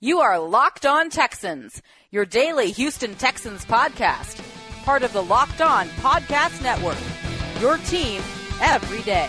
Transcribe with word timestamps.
You 0.00 0.20
are 0.20 0.38
Locked 0.38 0.86
On 0.86 1.10
Texans, 1.10 1.82
your 2.12 2.24
daily 2.24 2.70
Houston 2.70 3.16
Texans 3.16 3.64
podcast, 3.64 4.40
part 4.84 5.02
of 5.02 5.12
the 5.12 5.24
Locked 5.24 5.60
On 5.60 5.88
Podcast 5.88 6.62
Network. 6.62 6.96
Your 7.60 7.78
team 7.78 8.22
every 8.60 9.02
day. 9.02 9.28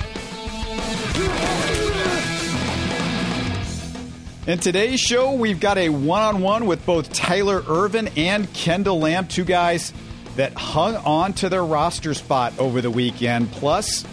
In 4.45 4.59
today's 4.59 4.99
show, 4.99 5.33
we've 5.33 5.59
got 5.59 5.79
a 5.79 5.89
one 5.89 6.21
on 6.21 6.41
one 6.43 6.67
with 6.67 6.85
both 6.85 7.11
Tyler 7.13 7.63
Ervin 7.67 8.07
and 8.15 8.53
Kendall 8.53 8.99
Lamm, 8.99 9.27
two 9.27 9.45
guys 9.45 9.91
that 10.35 10.53
hung 10.53 10.97
on 10.97 11.33
to 11.33 11.49
their 11.49 11.65
roster 11.65 12.13
spot 12.13 12.53
over 12.59 12.79
the 12.79 12.91
weekend. 12.91 13.51
Plus, 13.53 14.05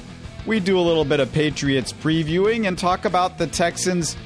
we 0.46 0.61
do 0.61 0.79
a 0.79 0.80
little 0.80 1.04
bit 1.04 1.20
of 1.20 1.30
Patriots 1.32 1.93
previewing 1.93 2.66
and 2.66 2.79
talk 2.79 3.04
about 3.04 3.36
the 3.36 3.46
Texans' 3.46 4.16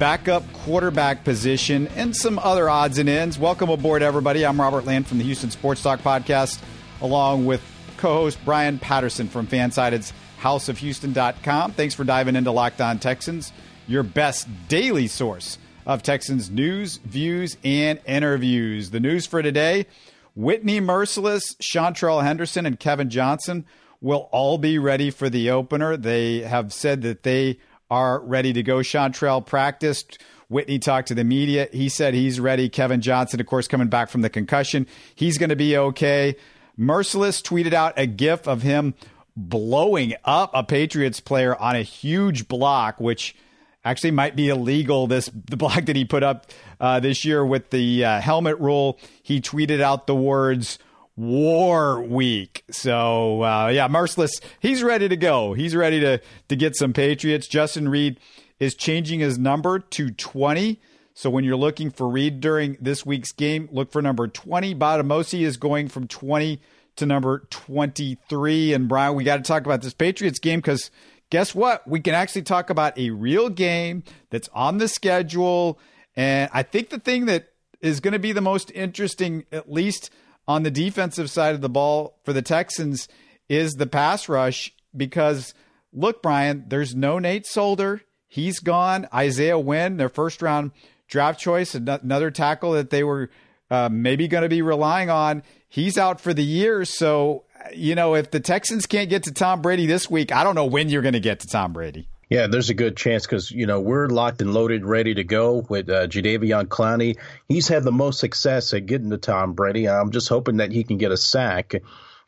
backup 0.00 0.50
quarterback 0.54 1.24
position 1.24 1.86
and 1.88 2.16
some 2.16 2.38
other 2.38 2.70
odds 2.70 2.96
and 2.96 3.06
ends. 3.06 3.38
Welcome 3.38 3.68
aboard, 3.68 4.00
everybody. 4.00 4.46
I'm 4.46 4.58
Robert 4.58 4.86
Land 4.86 5.06
from 5.06 5.18
the 5.18 5.24
Houston 5.24 5.50
Sports 5.50 5.82
Talk 5.82 6.00
Podcast, 6.00 6.58
along 7.02 7.44
with 7.44 7.60
co 7.98 8.14
host 8.14 8.38
Brian 8.42 8.78
Patterson 8.78 9.28
from 9.28 9.46
Fansided's 9.46 10.14
houseofhouston.com. 10.40 11.72
Thanks 11.72 11.94
for 11.94 12.04
diving 12.04 12.34
into 12.34 12.50
Locked 12.50 12.80
On 12.80 12.98
Texans, 12.98 13.52
your 13.86 14.02
best 14.02 14.48
daily 14.68 15.06
source 15.06 15.58
of 15.84 16.02
Texans 16.02 16.48
news, 16.48 16.96
views, 17.04 17.58
and 17.62 18.00
interviews. 18.06 18.92
The 18.92 19.00
news 19.00 19.26
for 19.26 19.42
today 19.42 19.86
Whitney 20.34 20.80
Mercilus, 20.80 21.42
Seantrel 21.60 22.22
Henderson, 22.22 22.64
and 22.64 22.80
Kevin 22.80 23.10
Johnson 23.10 23.66
will 24.00 24.30
all 24.32 24.56
be 24.56 24.78
ready 24.78 25.10
for 25.10 25.28
the 25.28 25.50
opener. 25.50 25.98
They 25.98 26.38
have 26.38 26.72
said 26.72 27.02
that 27.02 27.22
they 27.22 27.58
are 27.90 28.20
ready 28.20 28.52
to 28.52 28.62
go. 28.62 28.76
Seantrel 28.76 29.44
practiced. 29.44 30.18
Whitney 30.48 30.78
talked 30.78 31.08
to 31.08 31.14
the 31.14 31.24
media. 31.24 31.68
He 31.72 31.88
said 31.88 32.12
he's 32.12 32.40
ready. 32.40 32.68
Kevin 32.68 33.00
Johnson, 33.00 33.40
of 33.40 33.46
course, 33.46 33.68
coming 33.68 33.88
back 33.88 34.08
from 34.08 34.22
the 34.22 34.30
concussion. 34.30 34.86
He's 35.14 35.38
going 35.38 35.50
to 35.50 35.56
be 35.56 35.76
okay. 35.76 36.36
Mercilus 36.78 37.42
tweeted 37.42 37.72
out 37.72 37.94
a 37.96 38.06
gif 38.06 38.48
of 38.48 38.62
him 38.62 38.94
blowing 39.36 40.14
up 40.24 40.50
a 40.54 40.64
Patriots 40.64 41.20
player 41.20 41.54
on 41.56 41.76
a 41.76 41.82
huge 41.82 42.48
block, 42.48 43.00
which 43.00 43.36
actually 43.84 44.10
might 44.10 44.34
be 44.34 44.48
illegal. 44.48 45.06
This 45.06 45.30
the 45.32 45.56
block 45.56 45.86
that 45.86 45.96
he 45.96 46.04
put 46.04 46.22
up 46.22 46.46
uh, 46.80 47.00
this 47.00 47.24
year 47.24 47.44
with 47.44 47.70
the 47.70 48.04
uh, 48.04 48.20
helmet 48.20 48.58
rule. 48.58 48.98
He 49.22 49.40
tweeted 49.40 49.80
out 49.80 50.06
the 50.06 50.14
words 50.16 50.78
War 51.20 52.00
Week. 52.02 52.64
So 52.70 53.42
uh, 53.42 53.68
yeah, 53.68 53.88
Mercilus, 53.88 54.40
he's 54.60 54.82
ready 54.82 55.08
to 55.08 55.16
go. 55.16 55.52
He's 55.52 55.76
ready 55.76 56.00
to 56.00 56.20
to 56.48 56.56
get 56.56 56.76
some 56.76 56.92
Patriots. 56.92 57.46
Justin 57.46 57.88
Reid 57.88 58.18
is 58.58 58.74
changing 58.74 59.20
his 59.20 59.38
number 59.38 59.78
to 59.78 60.10
twenty. 60.10 60.80
So 61.12 61.28
when 61.28 61.44
you're 61.44 61.56
looking 61.56 61.90
for 61.90 62.08
Reid 62.08 62.40
during 62.40 62.78
this 62.80 63.04
week's 63.04 63.32
game, 63.32 63.68
look 63.70 63.92
for 63.92 64.00
number 64.00 64.26
twenty. 64.28 64.74
Bademosi 64.74 65.42
is 65.42 65.56
going 65.58 65.88
from 65.88 66.06
twenty 66.06 66.60
to 66.96 67.04
number 67.04 67.46
twenty 67.50 68.16
three. 68.28 68.72
And 68.72 68.88
Brian, 68.88 69.14
we 69.14 69.24
got 69.24 69.36
to 69.36 69.42
talk 69.42 69.66
about 69.66 69.82
this 69.82 69.92
Patriots 69.92 70.38
game 70.38 70.60
because 70.60 70.90
guess 71.28 71.54
what? 71.54 71.86
We 71.86 72.00
can 72.00 72.14
actually 72.14 72.42
talk 72.42 72.70
about 72.70 72.98
a 72.98 73.10
real 73.10 73.50
game 73.50 74.04
that's 74.30 74.48
on 74.54 74.78
the 74.78 74.88
schedule. 74.88 75.78
And 76.16 76.50
I 76.52 76.62
think 76.62 76.90
the 76.90 76.98
thing 76.98 77.26
that 77.26 77.48
is 77.80 78.00
going 78.00 78.12
to 78.12 78.18
be 78.18 78.32
the 78.32 78.40
most 78.40 78.70
interesting, 78.72 79.44
at 79.52 79.70
least 79.70 80.10
on 80.50 80.64
the 80.64 80.70
defensive 80.70 81.30
side 81.30 81.54
of 81.54 81.60
the 81.60 81.68
ball 81.68 82.18
for 82.24 82.32
the 82.32 82.42
Texans 82.42 83.06
is 83.48 83.74
the 83.74 83.86
pass 83.86 84.28
rush 84.28 84.74
because 84.96 85.54
look, 85.92 86.22
Brian, 86.22 86.64
there's 86.66 86.92
no 86.92 87.20
Nate 87.20 87.46
Solder. 87.46 88.02
He's 88.26 88.58
gone. 88.58 89.06
Isaiah 89.14 89.60
Wynn, 89.60 89.96
their 89.96 90.08
first 90.08 90.42
round 90.42 90.72
draft 91.06 91.38
choice, 91.38 91.76
another 91.76 92.32
tackle 92.32 92.72
that 92.72 92.90
they 92.90 93.04
were 93.04 93.30
uh, 93.70 93.90
maybe 93.92 94.26
going 94.26 94.42
to 94.42 94.48
be 94.48 94.60
relying 94.60 95.08
on. 95.08 95.44
He's 95.68 95.96
out 95.96 96.20
for 96.20 96.34
the 96.34 96.42
year. 96.42 96.84
So, 96.84 97.44
you 97.72 97.94
know, 97.94 98.16
if 98.16 98.32
the 98.32 98.40
Texans 98.40 98.86
can't 98.86 99.08
get 99.08 99.22
to 99.24 99.32
Tom 99.32 99.62
Brady 99.62 99.86
this 99.86 100.10
week, 100.10 100.32
I 100.32 100.42
don't 100.42 100.56
know 100.56 100.66
when 100.66 100.88
you're 100.88 101.02
going 101.02 101.14
to 101.14 101.20
get 101.20 101.38
to 101.40 101.46
Tom 101.46 101.72
Brady. 101.72 102.08
Yeah, 102.30 102.46
there's 102.46 102.70
a 102.70 102.74
good 102.74 102.96
chance 102.96 103.26
because 103.26 103.50
you 103.50 103.66
know 103.66 103.80
we're 103.80 104.06
locked 104.06 104.40
and 104.40 104.54
loaded, 104.54 104.84
ready 104.84 105.14
to 105.14 105.24
go 105.24 105.66
with 105.68 105.90
uh, 105.90 106.06
Jadeveon 106.06 106.66
Clowney. 106.66 107.18
He's 107.48 107.66
had 107.66 107.82
the 107.82 107.90
most 107.90 108.20
success 108.20 108.72
at 108.72 108.86
getting 108.86 109.10
to 109.10 109.18
Tom 109.18 109.54
Brady. 109.54 109.88
I'm 109.88 110.12
just 110.12 110.28
hoping 110.28 110.58
that 110.58 110.70
he 110.70 110.84
can 110.84 110.96
get 110.96 111.10
a 111.10 111.16
sack. 111.16 111.74
You 111.74 111.80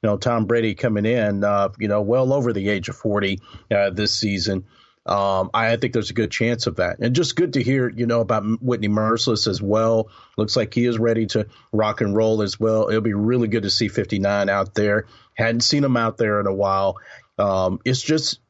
know, 0.03 0.17
Tom 0.17 0.47
Brady 0.47 0.75
coming 0.75 1.07
in, 1.07 1.45
uh, 1.45 1.69
you 1.79 1.87
know, 1.87 2.03
well 2.03 2.33
over 2.33 2.53
the 2.53 2.69
age 2.69 2.89
of 2.89 2.97
40 2.97 3.39
uh, 3.71 3.91
this 3.91 4.13
season. 4.13 4.65
Um, 5.07 5.51
I 5.55 5.77
think 5.77 5.93
there's 5.93 6.11
a 6.11 6.15
good 6.15 6.33
chance 6.33 6.67
of 6.67 6.77
that, 6.77 6.99
and 6.99 7.15
just 7.15 7.37
good 7.37 7.53
to 7.53 7.63
hear, 7.63 7.89
you 7.89 8.07
know, 8.07 8.21
about 8.21 8.45
Whitney 8.61 8.89
Mercilus 8.89 9.47
as 9.47 9.63
well. 9.63 10.11
Looks 10.37 10.57
like 10.57 10.75
he 10.75 10.85
is 10.85 10.99
ready 10.99 11.27
to 11.27 11.47
rock 11.73 12.01
and 12.01 12.17
roll 12.17 12.43
as 12.43 12.59
well. 12.59 12.89
It'll 12.89 13.01
be 13.01 13.15
really 13.15 13.49
good 13.49 13.63
to 13.63 13.71
see 13.71 13.87
59 13.87 14.49
out 14.49 14.75
there. 14.75 15.07
Hadn't 15.35 15.63
seen 15.63 15.85
him 15.85 15.97
out 15.97 16.19
there 16.19 16.41
in 16.41 16.49
a 16.49 16.55
while. 16.55 16.99
Um, 17.39 17.81
it's 17.85 18.03
just 18.03 18.41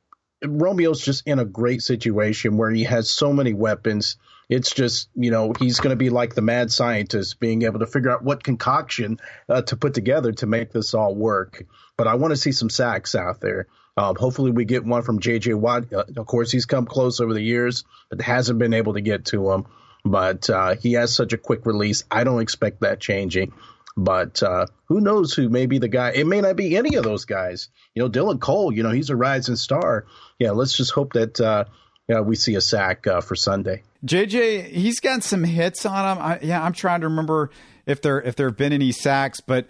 Romeo's 0.43 1.01
just 1.01 1.27
in 1.27 1.39
a 1.39 1.45
great 1.45 1.83
situation 1.83 2.57
where 2.57 2.71
he 2.71 2.85
has 2.85 3.09
so 3.11 3.33
many 3.33 3.55
weapons. 3.55 4.17
It's 4.49 4.75
just, 4.75 5.09
you 5.15 5.31
know, 5.31 5.53
he's 5.59 5.81
going 5.81 5.91
to 5.91 5.97
be 5.97 6.11
like 6.11 6.35
the 6.35 6.43
mad 6.43 6.71
scientist, 6.71 7.41
being 7.41 7.63
able 7.63 7.81
to 7.81 7.87
figure 7.87 8.11
out 8.11 8.23
what 8.23 8.43
concoction 8.43 9.19
uh, 9.49 9.63
to 9.63 9.77
put 9.77 9.95
together 9.95 10.33
to 10.33 10.47
make 10.47 10.73
this 10.73 10.95
all 10.95 11.15
work. 11.15 11.65
But 11.97 12.07
I 12.07 12.15
want 12.17 12.33
to 12.33 12.37
see 12.37 12.53
some 12.53 12.71
sacks 12.71 13.15
out 13.15 13.41
there. 13.41 13.69
Um, 13.97 14.17
hopefully, 14.17 14.51
we 14.51 14.65
get 14.65 14.85
one 14.85 15.03
from 15.03 15.21
J.J. 15.21 15.55
Watt. 15.55 15.93
Uh, 15.93 16.05
of 16.17 16.27
course, 16.27 16.51
he's 16.51 16.67
come 16.67 16.87
close 16.87 17.21
over 17.21 17.35
the 17.35 17.43
years, 17.43 17.85
but 18.11 18.21
hasn't 18.21 18.59
been 18.59 18.75
able 18.75 18.95
to 18.95 19.01
get 19.01 19.27
to 19.27 19.53
him. 19.53 19.67
But 20.05 20.51
uh, 20.51 20.77
he 20.77 20.95
has 20.95 21.15
such 21.15 21.33
a 21.33 21.39
quick 21.39 21.67
release. 21.67 22.05
I 22.11 22.25
don't 22.25 22.41
expect 22.41 22.81
that 22.81 23.01
changing. 23.01 23.53
But 23.97 24.43
uh, 24.43 24.67
who 24.87 25.01
knows 25.01 25.35
who 25.35 25.49
may 25.49 25.67
be 25.67 25.79
the 25.79 25.89
guy? 25.89 26.13
It 26.13 26.27
may 26.27 26.41
not 26.41 26.57
be 26.57 26.77
any 26.77 26.97
of 26.97 27.05
those 27.05 27.25
guys. 27.25 27.69
You 27.95 28.03
know, 28.03 28.09
Dylan 28.09 28.41
Cole. 28.41 28.73
You 28.73 28.83
know, 28.83 28.91
he's 28.91 29.11
a 29.11 29.17
rising 29.17 29.57
star. 29.57 30.07
Yeah, 30.39 30.53
let's 30.53 30.77
just 30.77 30.93
hope 30.93 31.13
that 31.13 31.41
uh, 31.41 31.65
yeah, 32.09 32.21
we 32.21 32.37
see 32.37 32.55
a 32.55 32.61
sack 32.61 33.07
uh, 33.07 33.21
for 33.21 33.37
Sunday. 33.37 33.83
JJ, 34.05 34.69
he's 34.69 35.01
got 35.01 35.23
some 35.23 35.45
hits 35.45 35.87
on 35.87 36.17
him. 36.17 36.23
I, 36.23 36.39
yeah, 36.43 36.63
I'm 36.63 36.73
trying 36.73 37.03
to 37.03 37.09
remember 37.09 37.51
if 37.87 38.01
there 38.03 38.21
if 38.21 38.37
there 38.37 38.49
have 38.49 38.57
been 38.57 38.73
any 38.73 38.93
sacks, 38.93 39.41
but 39.41 39.67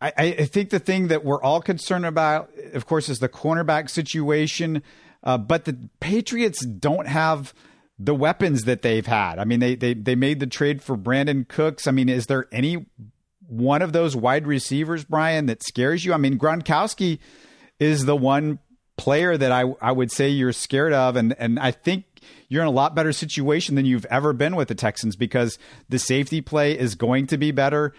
I, 0.00 0.12
I 0.16 0.44
think 0.44 0.70
the 0.70 0.78
thing 0.78 1.08
that 1.08 1.24
we're 1.24 1.42
all 1.42 1.60
concerned 1.60 2.06
about, 2.06 2.50
of 2.72 2.86
course, 2.86 3.08
is 3.08 3.18
the 3.18 3.28
cornerback 3.28 3.90
situation. 3.90 4.82
Uh, 5.24 5.38
but 5.38 5.64
the 5.64 5.76
Patriots 5.98 6.64
don't 6.64 7.08
have 7.08 7.52
the 7.98 8.14
weapons 8.14 8.64
that 8.64 8.82
they've 8.82 9.06
had. 9.06 9.38
I 9.38 9.44
mean, 9.44 9.60
they 9.60 9.74
they 9.74 9.94
they 9.94 10.14
made 10.14 10.40
the 10.40 10.46
trade 10.46 10.82
for 10.82 10.96
Brandin 10.96 11.48
Cooks. 11.48 11.86
I 11.86 11.90
mean, 11.90 12.08
is 12.08 12.26
there 12.26 12.46
any 12.52 12.86
one 13.48 13.82
of 13.82 13.92
those 13.92 14.14
wide 14.14 14.46
receivers, 14.46 15.04
Brian, 15.04 15.46
that 15.46 15.62
scares 15.62 16.04
you? 16.04 16.12
I 16.12 16.18
mean, 16.18 16.38
Gronkowski 16.38 17.18
is 17.80 18.04
the 18.04 18.16
one 18.16 18.58
player 18.96 19.36
that 19.36 19.50
I, 19.52 19.64
I 19.80 19.92
would 19.92 20.12
say 20.12 20.28
you're 20.28 20.52
scared 20.52 20.92
of. 20.92 21.16
And, 21.16 21.34
and 21.38 21.58
I 21.58 21.70
think 21.70 22.04
you're 22.48 22.62
in 22.62 22.68
a 22.68 22.72
lot 22.72 22.94
better 22.94 23.12
situation 23.12 23.74
than 23.74 23.86
you've 23.86 24.04
ever 24.06 24.32
been 24.32 24.56
with 24.56 24.68
the 24.68 24.74
Texans 24.74 25.16
because 25.16 25.58
the 25.88 25.98
safety 25.98 26.40
play 26.40 26.78
is 26.78 26.94
going 26.94 27.26
to 27.28 27.38
be 27.38 27.50
better. 27.50 27.94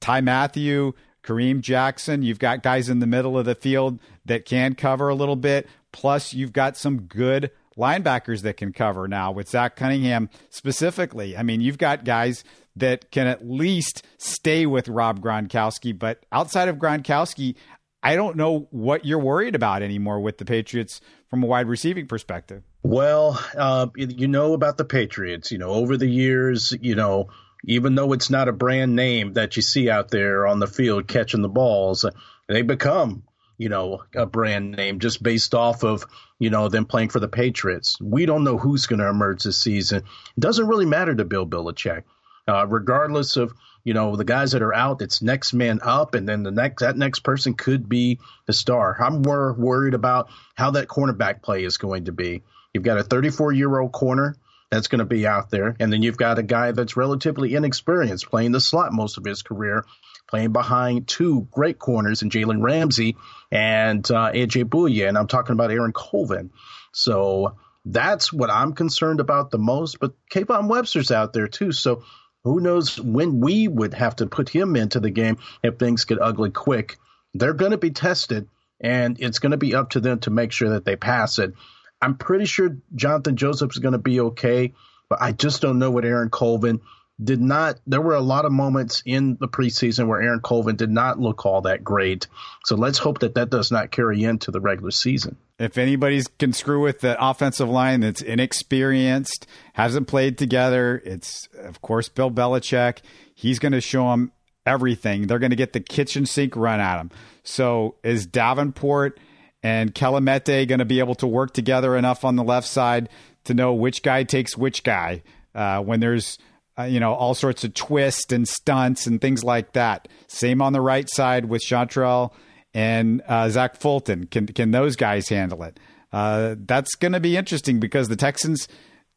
Ty 0.00 0.22
Mathieu, 0.22 0.92
Kareem 1.22 1.60
Jackson, 1.60 2.22
you've 2.22 2.38
got 2.38 2.62
guys 2.62 2.88
in 2.88 3.00
the 3.00 3.06
middle 3.06 3.36
of 3.36 3.44
the 3.44 3.54
field 3.54 3.98
that 4.24 4.44
can 4.44 4.74
cover 4.74 5.08
a 5.08 5.14
little 5.14 5.36
bit. 5.36 5.68
Plus, 5.92 6.32
you've 6.32 6.52
got 6.52 6.76
some 6.76 7.02
good 7.02 7.50
linebackers 7.76 8.42
that 8.42 8.56
can 8.56 8.72
cover 8.72 9.08
now 9.08 9.32
with 9.32 9.48
Zach 9.48 9.76
Cunningham 9.76 10.30
specifically. 10.50 11.36
I 11.36 11.42
mean, 11.42 11.60
you've 11.60 11.78
got 11.78 12.04
guys 12.04 12.44
that 12.76 13.10
can 13.10 13.26
at 13.26 13.48
least 13.48 14.04
stay 14.18 14.66
with 14.66 14.88
Rob 14.88 15.20
Gronkowski. 15.20 15.96
But 15.98 16.24
outside 16.32 16.68
of 16.68 16.76
Gronkowski, 16.76 17.56
I 18.02 18.16
don't 18.16 18.36
know 18.36 18.68
what 18.70 19.04
you're 19.04 19.18
worried 19.18 19.54
about 19.54 19.82
anymore 19.82 20.20
with 20.20 20.38
the 20.38 20.44
Patriots 20.44 21.00
from 21.30 21.42
a 21.42 21.46
wide 21.46 21.68
receiving 21.68 22.06
perspective. 22.06 22.62
Well, 22.82 23.42
uh, 23.56 23.86
you 23.96 24.28
know 24.28 24.52
about 24.52 24.76
the 24.76 24.84
Patriots. 24.84 25.50
You 25.50 25.58
know, 25.58 25.70
over 25.70 25.96
the 25.96 26.06
years, 26.06 26.76
you 26.82 26.94
know, 26.94 27.28
even 27.66 27.94
though 27.94 28.12
it's 28.12 28.28
not 28.28 28.48
a 28.48 28.52
brand 28.52 28.94
name 28.94 29.32
that 29.34 29.56
you 29.56 29.62
see 29.62 29.88
out 29.88 30.10
there 30.10 30.46
on 30.46 30.58
the 30.58 30.66
field 30.66 31.08
catching 31.08 31.40
the 31.40 31.48
balls, 31.48 32.04
they 32.46 32.60
become, 32.60 33.22
you 33.56 33.70
know, 33.70 34.02
a 34.14 34.26
brand 34.26 34.72
name 34.72 34.98
just 34.98 35.22
based 35.22 35.54
off 35.54 35.82
of, 35.82 36.04
you 36.38 36.50
know, 36.50 36.68
them 36.68 36.84
playing 36.84 37.08
for 37.08 37.20
the 37.20 37.28
Patriots. 37.28 37.98
We 38.02 38.26
don't 38.26 38.44
know 38.44 38.58
who's 38.58 38.84
going 38.84 38.98
to 38.98 39.08
emerge 39.08 39.44
this 39.44 39.58
season. 39.58 40.02
It 40.36 40.40
doesn't 40.40 40.66
really 40.66 40.84
matter 40.84 41.14
to 41.14 41.24
Bill 41.24 41.46
Belichick 41.46 42.02
uh, 42.46 42.66
regardless 42.66 43.36
of 43.36 43.52
you 43.84 43.94
know 43.94 44.16
the 44.16 44.24
guys 44.24 44.52
that 44.52 44.62
are 44.62 44.74
out. 44.74 45.02
It's 45.02 45.22
next 45.22 45.52
man 45.52 45.80
up, 45.82 46.14
and 46.14 46.28
then 46.28 46.42
the 46.42 46.50
next 46.50 46.80
that 46.80 46.96
next 46.96 47.20
person 47.20 47.54
could 47.54 47.88
be 47.88 48.18
the 48.46 48.52
star. 48.52 48.96
I'm 48.98 49.22
more 49.22 49.52
worried 49.52 49.94
about 49.94 50.30
how 50.54 50.72
that 50.72 50.88
cornerback 50.88 51.42
play 51.42 51.64
is 51.64 51.76
going 51.76 52.06
to 52.06 52.12
be. 52.12 52.42
You've 52.72 52.82
got 52.82 52.98
a 52.98 53.04
34 53.04 53.52
year 53.52 53.78
old 53.78 53.92
corner 53.92 54.36
that's 54.70 54.88
going 54.88 55.00
to 55.00 55.04
be 55.04 55.26
out 55.26 55.50
there, 55.50 55.76
and 55.78 55.92
then 55.92 56.02
you've 56.02 56.16
got 56.16 56.38
a 56.38 56.42
guy 56.42 56.72
that's 56.72 56.96
relatively 56.96 57.54
inexperienced 57.54 58.28
playing 58.28 58.52
the 58.52 58.60
slot 58.60 58.92
most 58.92 59.18
of 59.18 59.24
his 59.24 59.42
career. 59.42 59.84
Playing 60.26 60.52
behind 60.52 61.06
two 61.06 61.46
great 61.50 61.78
corners 61.78 62.22
in 62.22 62.30
Jalen 62.30 62.62
Ramsey 62.62 63.14
and 63.52 64.10
uh, 64.10 64.32
AJ 64.32 64.64
Bouye, 64.64 65.06
and 65.06 65.18
I'm 65.18 65.26
talking 65.26 65.52
about 65.52 65.70
Aaron 65.70 65.92
Colvin. 65.92 66.50
So 66.92 67.58
that's 67.84 68.32
what 68.32 68.50
I'm 68.50 68.72
concerned 68.72 69.20
about 69.20 69.50
the 69.50 69.58
most. 69.58 70.00
But 70.00 70.14
Kayvon 70.32 70.68
Webster's 70.68 71.10
out 71.10 71.34
there 71.34 71.46
too, 71.46 71.72
so 71.72 72.04
Who 72.44 72.60
knows 72.60 73.00
when 73.00 73.40
we 73.40 73.68
would 73.68 73.94
have 73.94 74.16
to 74.16 74.26
put 74.26 74.48
him 74.48 74.76
into 74.76 75.00
the 75.00 75.10
game 75.10 75.38
if 75.62 75.78
things 75.78 76.04
get 76.04 76.20
ugly 76.20 76.50
quick? 76.50 76.98
They're 77.32 77.54
going 77.54 77.72
to 77.72 77.78
be 77.78 77.90
tested, 77.90 78.48
and 78.80 79.18
it's 79.18 79.38
going 79.38 79.52
to 79.52 79.56
be 79.56 79.74
up 79.74 79.90
to 79.90 80.00
them 80.00 80.20
to 80.20 80.30
make 80.30 80.52
sure 80.52 80.70
that 80.70 80.84
they 80.84 80.96
pass 80.96 81.38
it. 81.38 81.54
I'm 82.02 82.16
pretty 82.16 82.44
sure 82.44 82.76
Johnathan 82.94 83.36
Joseph 83.36 83.72
is 83.72 83.78
going 83.78 83.92
to 83.92 83.98
be 83.98 84.20
okay, 84.20 84.74
but 85.08 85.22
I 85.22 85.32
just 85.32 85.62
don't 85.62 85.78
know 85.78 85.90
what 85.90 86.04
Aaron 86.04 86.28
Colvin 86.28 86.80
did 87.22 87.40
not. 87.40 87.80
There 87.86 88.00
were 88.00 88.14
a 88.14 88.20
lot 88.20 88.44
of 88.44 88.52
moments 88.52 89.02
in 89.06 89.36
the 89.40 89.48
preseason 89.48 90.06
where 90.06 90.20
Aaron 90.20 90.40
Colvin 90.40 90.76
did 90.76 90.90
not 90.90 91.18
look 91.18 91.46
all 91.46 91.62
that 91.62 91.82
great. 91.82 92.26
So 92.64 92.76
let's 92.76 92.98
hope 92.98 93.20
that 93.20 93.36
that 93.36 93.50
does 93.50 93.70
not 93.70 93.90
carry 93.90 94.22
into 94.22 94.50
the 94.50 94.60
regular 94.60 94.90
season. 94.90 95.36
If 95.58 95.78
anybody's 95.78 96.26
can 96.26 96.52
screw 96.52 96.82
with 96.82 97.00
the 97.00 97.16
offensive 97.24 97.68
line 97.68 98.00
that's 98.00 98.20
inexperienced, 98.20 99.46
hasn't 99.74 100.08
played 100.08 100.36
together, 100.36 101.00
it's 101.04 101.48
of 101.58 101.80
course 101.80 102.08
Bill 102.08 102.30
Belichick. 102.30 102.98
He's 103.34 103.58
going 103.58 103.72
to 103.72 103.80
show 103.80 104.10
them 104.10 104.32
everything. 104.66 105.26
They're 105.26 105.38
going 105.38 105.50
to 105.50 105.56
get 105.56 105.72
the 105.72 105.80
kitchen 105.80 106.26
sink 106.26 106.56
run 106.56 106.80
at 106.80 106.96
them. 106.96 107.10
So 107.44 107.96
is 108.02 108.26
Davenport 108.26 109.20
and 109.62 109.94
Kelemete 109.94 110.66
going 110.66 110.80
to 110.80 110.84
be 110.84 110.98
able 110.98 111.14
to 111.16 111.26
work 111.26 111.54
together 111.54 111.96
enough 111.96 112.24
on 112.24 112.36
the 112.36 112.44
left 112.44 112.66
side 112.66 113.08
to 113.44 113.54
know 113.54 113.74
which 113.74 114.02
guy 114.02 114.24
takes 114.24 114.56
which 114.56 114.82
guy 114.82 115.22
uh, 115.54 115.80
when 115.80 116.00
there's 116.00 116.38
uh, 116.76 116.82
you 116.84 116.98
know, 116.98 117.14
all 117.14 117.34
sorts 117.34 117.62
of 117.62 117.72
twists 117.74 118.32
and 118.32 118.48
stunts 118.48 119.06
and 119.06 119.20
things 119.20 119.44
like 119.44 119.72
that. 119.74 120.08
Same 120.26 120.60
on 120.60 120.72
the 120.72 120.80
right 120.80 121.08
side 121.08 121.44
with 121.44 121.62
Seantrel 121.62 122.32
and 122.74 123.22
uh, 123.26 123.48
Zach 123.48 123.76
Fulton. 123.76 124.26
Can 124.26 124.46
can 124.46 124.72
those 124.72 124.96
guys 124.96 125.28
handle 125.28 125.62
it? 125.62 125.78
Uh, 126.12 126.56
that's 126.58 126.94
going 126.96 127.12
to 127.12 127.20
be 127.20 127.36
interesting 127.36 127.80
because 127.80 128.08
the 128.08 128.16
Texans 128.16 128.68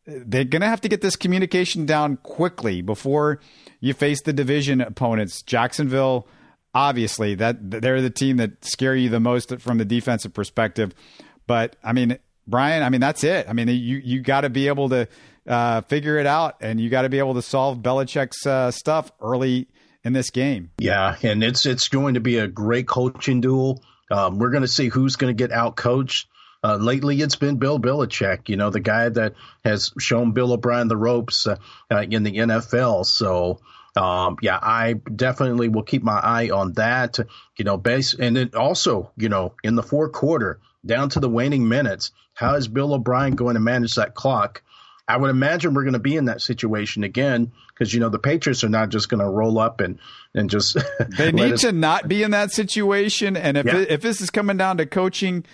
they're 0.07 0.45
going 0.45 0.61
to 0.61 0.67
have 0.67 0.81
to 0.81 0.87
get 0.87 1.01
this 1.01 1.17
communication 1.17 1.85
down 1.85 2.17
quickly 2.17 2.81
before 2.81 3.41
you 3.81 3.93
face 3.93 4.21
the 4.21 4.31
division 4.31 4.79
opponents. 4.79 5.41
Jacksonville, 5.41 6.27
obviously, 6.73 7.35
that 7.35 7.57
they're 7.59 8.01
the 8.01 8.09
team 8.09 8.37
that 8.37 8.63
scare 8.63 8.95
you 8.95 9.09
the 9.09 9.19
most 9.19 9.59
from 9.59 9.77
the 9.77 9.85
defensive 9.85 10.33
perspective. 10.33 10.93
But 11.45 11.75
I 11.83 11.91
mean, 11.91 12.17
Brian, 12.47 12.83
I 12.83 12.89
mean 12.89 13.01
that's 13.01 13.23
it. 13.23 13.47
I 13.49 13.53
mean, 13.53 13.67
you 13.67 13.97
you 13.97 14.21
got 14.21 14.41
to 14.41 14.49
be 14.49 14.67
able 14.67 14.89
to 14.89 15.07
uh, 15.45 15.81
figure 15.81 16.17
it 16.17 16.25
out, 16.25 16.55
and 16.61 16.79
you 16.79 16.89
got 16.89 17.01
to 17.01 17.09
be 17.09 17.19
able 17.19 17.33
to 17.33 17.41
solve 17.41 17.79
Belichick's 17.79 18.45
uh, 18.45 18.71
stuff 18.71 19.11
early 19.21 19.67
in 20.03 20.13
this 20.13 20.29
game. 20.29 20.71
Yeah, 20.77 21.15
and 21.23 21.43
it's 21.43 21.65
it's 21.65 21.87
going 21.87 22.15
to 22.15 22.19
be 22.19 22.37
a 22.37 22.47
great 22.47 22.87
coaching 22.87 23.41
duel. 23.41 23.83
Um, 24.09 24.39
we're 24.39 24.51
going 24.51 24.61
to 24.61 24.67
see 24.67 24.87
who's 24.87 25.15
going 25.15 25.35
to 25.35 25.47
get 25.47 25.51
out 25.51 25.75
coached. 25.75 26.27
Uh, 26.63 26.75
lately, 26.75 27.21
it's 27.21 27.35
been 27.35 27.57
Bill 27.57 27.79
Belichick, 27.79 28.49
you 28.49 28.57
know, 28.57 28.69
the 28.69 28.79
guy 28.79 29.09
that 29.09 29.35
has 29.63 29.91
shown 29.99 30.31
Bill 30.31 30.53
O'Brien 30.53 30.87
the 30.87 30.97
ropes 30.97 31.45
uh, 31.45 31.57
uh, 31.91 32.05
in 32.09 32.23
the 32.23 32.31
NFL. 32.31 33.05
So, 33.05 33.59
um, 33.95 34.37
yeah, 34.41 34.57
I 34.61 34.93
definitely 34.93 35.69
will 35.69 35.83
keep 35.83 36.03
my 36.03 36.19
eye 36.19 36.49
on 36.49 36.73
that. 36.73 37.19
You 37.57 37.65
know, 37.65 37.77
base 37.77 38.13
and 38.13 38.35
then 38.35 38.51
also, 38.55 39.11
you 39.17 39.29
know, 39.29 39.53
in 39.63 39.75
the 39.75 39.83
fourth 39.83 40.13
quarter, 40.13 40.59
down 40.85 41.09
to 41.09 41.19
the 41.19 41.29
waning 41.29 41.67
minutes, 41.67 42.11
how 42.33 42.55
is 42.55 42.67
Bill 42.67 42.93
O'Brien 42.93 43.35
going 43.35 43.53
to 43.53 43.59
manage 43.59 43.95
that 43.95 44.15
clock? 44.15 44.63
I 45.07 45.17
would 45.17 45.29
imagine 45.29 45.73
we're 45.73 45.83
going 45.83 45.93
to 45.93 45.99
be 45.99 46.17
in 46.17 46.25
that 46.25 46.41
situation 46.41 47.03
again 47.03 47.53
because 47.69 47.93
you 47.93 47.99
know 47.99 48.09
the 48.09 48.19
Patriots 48.19 48.63
are 48.63 48.69
not 48.69 48.89
just 48.89 49.09
going 49.09 49.21
to 49.21 49.29
roll 49.29 49.57
up 49.57 49.79
and 49.79 49.99
and 50.33 50.49
just. 50.49 50.77
they 51.17 51.31
need 51.31 51.53
us... 51.53 51.61
to 51.61 51.71
not 51.71 52.07
be 52.07 52.23
in 52.23 52.31
that 52.31 52.51
situation, 52.51 53.37
and 53.37 53.57
if 53.57 53.65
yeah. 53.65 53.77
it, 53.77 53.91
if 53.91 54.01
this 54.01 54.21
is 54.21 54.29
coming 54.29 54.57
down 54.57 54.77
to 54.77 54.85
coaching. 54.85 55.45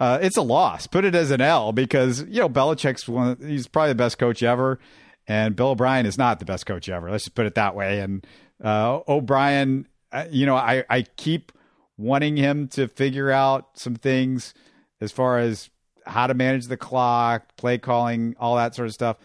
Uh, 0.00 0.18
it's 0.20 0.36
a 0.36 0.42
loss. 0.42 0.88
Put 0.88 1.04
it 1.04 1.14
as 1.14 1.30
an 1.30 1.40
L 1.40 1.70
because 1.70 2.22
you 2.22 2.40
know 2.40 2.48
Belichick's 2.48 3.08
one. 3.08 3.36
He's 3.40 3.68
probably 3.68 3.90
the 3.90 3.96
best 3.96 4.18
coach 4.18 4.42
ever, 4.42 4.80
and 5.28 5.54
Bill 5.54 5.68
O'Brien 5.68 6.06
is 6.06 6.18
not 6.18 6.40
the 6.40 6.44
best 6.44 6.66
coach 6.66 6.88
ever. 6.88 7.08
Let's 7.08 7.24
just 7.24 7.36
put 7.36 7.46
it 7.46 7.54
that 7.54 7.76
way. 7.76 8.00
And 8.00 8.26
uh, 8.64 9.00
O'Brien, 9.06 9.86
uh, 10.10 10.24
you 10.28 10.44
know, 10.44 10.56
I 10.56 10.82
I 10.90 11.02
keep 11.02 11.52
wanting 11.96 12.36
him 12.36 12.66
to 12.68 12.88
figure 12.88 13.30
out 13.30 13.78
some 13.78 13.94
things 13.94 14.54
as 15.00 15.12
far 15.12 15.38
as 15.38 15.70
how 16.06 16.26
to 16.26 16.34
manage 16.34 16.66
the 16.66 16.76
clock, 16.76 17.56
play 17.56 17.78
calling, 17.78 18.36
all 18.38 18.56
that 18.56 18.74
sort 18.74 18.88
of 18.88 18.94
stuff. 18.94 19.16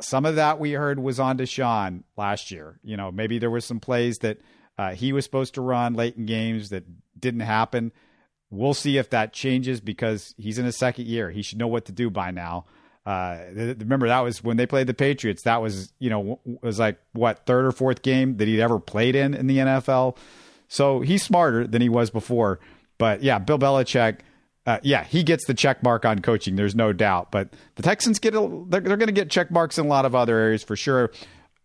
Some 0.00 0.26
of 0.26 0.36
that 0.36 0.58
we 0.58 0.72
heard 0.72 0.98
was 0.98 1.20
on 1.20 1.38
Deshaun 1.38 2.02
last 2.16 2.50
year. 2.50 2.80
You 2.82 2.96
know, 2.96 3.12
maybe 3.12 3.38
there 3.38 3.50
were 3.50 3.60
some 3.60 3.80
plays 3.80 4.18
that 4.18 4.38
uh, 4.76 4.94
he 4.94 5.12
was 5.12 5.24
supposed 5.24 5.54
to 5.54 5.60
run 5.60 5.94
late 5.94 6.16
in 6.16 6.26
games 6.26 6.70
that 6.70 6.84
didn't 7.18 7.40
happen. 7.40 7.92
We'll 8.50 8.74
see 8.74 8.98
if 8.98 9.10
that 9.10 9.32
changes 9.32 9.80
because 9.80 10.34
he's 10.36 10.58
in 10.58 10.64
his 10.64 10.76
second 10.76 11.06
year. 11.06 11.30
He 11.30 11.42
should 11.42 11.58
know 11.58 11.68
what 11.68 11.84
to 11.86 11.92
do 11.92 12.10
by 12.10 12.30
now. 12.30 12.66
Uh, 13.06 13.38
remember 13.54 14.08
that 14.08 14.20
was 14.20 14.42
when 14.42 14.56
they 14.56 14.66
played 14.66 14.86
the 14.86 14.94
Patriots. 14.94 15.42
That 15.42 15.60
was 15.60 15.92
you 15.98 16.08
know 16.08 16.40
was 16.62 16.78
like 16.78 16.98
what 17.12 17.44
third 17.44 17.66
or 17.66 17.72
fourth 17.72 18.02
game 18.02 18.38
that 18.38 18.48
he'd 18.48 18.60
ever 18.60 18.78
played 18.78 19.14
in 19.14 19.34
in 19.34 19.46
the 19.46 19.58
NFL. 19.58 20.16
So 20.68 21.00
he's 21.00 21.22
smarter 21.22 21.66
than 21.66 21.82
he 21.82 21.88
was 21.88 22.10
before. 22.10 22.60
But 22.96 23.22
yeah, 23.22 23.38
Bill 23.38 23.58
Belichick 23.58 24.20
uh, 24.66 24.78
yeah, 24.82 25.04
he 25.04 25.22
gets 25.22 25.46
the 25.46 25.54
check 25.54 25.82
mark 25.82 26.04
on 26.04 26.20
coaching. 26.20 26.56
There's 26.56 26.74
no 26.74 26.92
doubt. 26.92 27.30
But 27.30 27.50
the 27.74 27.82
Texans 27.82 28.18
get 28.18 28.34
a, 28.34 28.64
they're, 28.68 28.80
they're 28.80 28.96
going 28.96 29.08
to 29.08 29.12
get 29.12 29.30
check 29.30 29.50
marks 29.50 29.78
in 29.78 29.86
a 29.86 29.88
lot 29.88 30.04
of 30.06 30.14
other 30.14 30.38
areas 30.38 30.62
for 30.62 30.76
sure. 30.76 31.10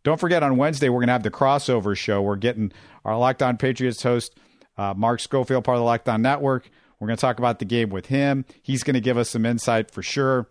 Don't 0.03 0.19
forget 0.19 0.43
on 0.43 0.57
Wednesday 0.57 0.89
we're 0.89 0.99
going 0.99 1.07
to 1.07 1.13
have 1.13 1.23
the 1.23 1.31
crossover 1.31 1.95
show. 1.95 2.21
We're 2.21 2.35
getting 2.35 2.71
our 3.05 3.17
Locked 3.17 3.41
On 3.41 3.57
Patriots 3.57 4.03
host 4.03 4.35
uh, 4.77 4.93
Mark 4.95 5.19
Schofield, 5.19 5.63
part 5.63 5.75
of 5.75 5.81
the 5.81 5.85
Locked 5.85 6.07
On 6.09 6.21
Network. 6.21 6.69
We're 6.99 7.07
going 7.07 7.17
to 7.17 7.21
talk 7.21 7.37
about 7.37 7.59
the 7.59 7.65
game 7.65 7.89
with 7.89 8.07
him. 8.07 8.45
He's 8.61 8.83
going 8.83 8.93
to 8.95 9.01
give 9.01 9.17
us 9.17 9.29
some 9.29 9.45
insight 9.45 9.91
for 9.91 10.01
sure. 10.01 10.47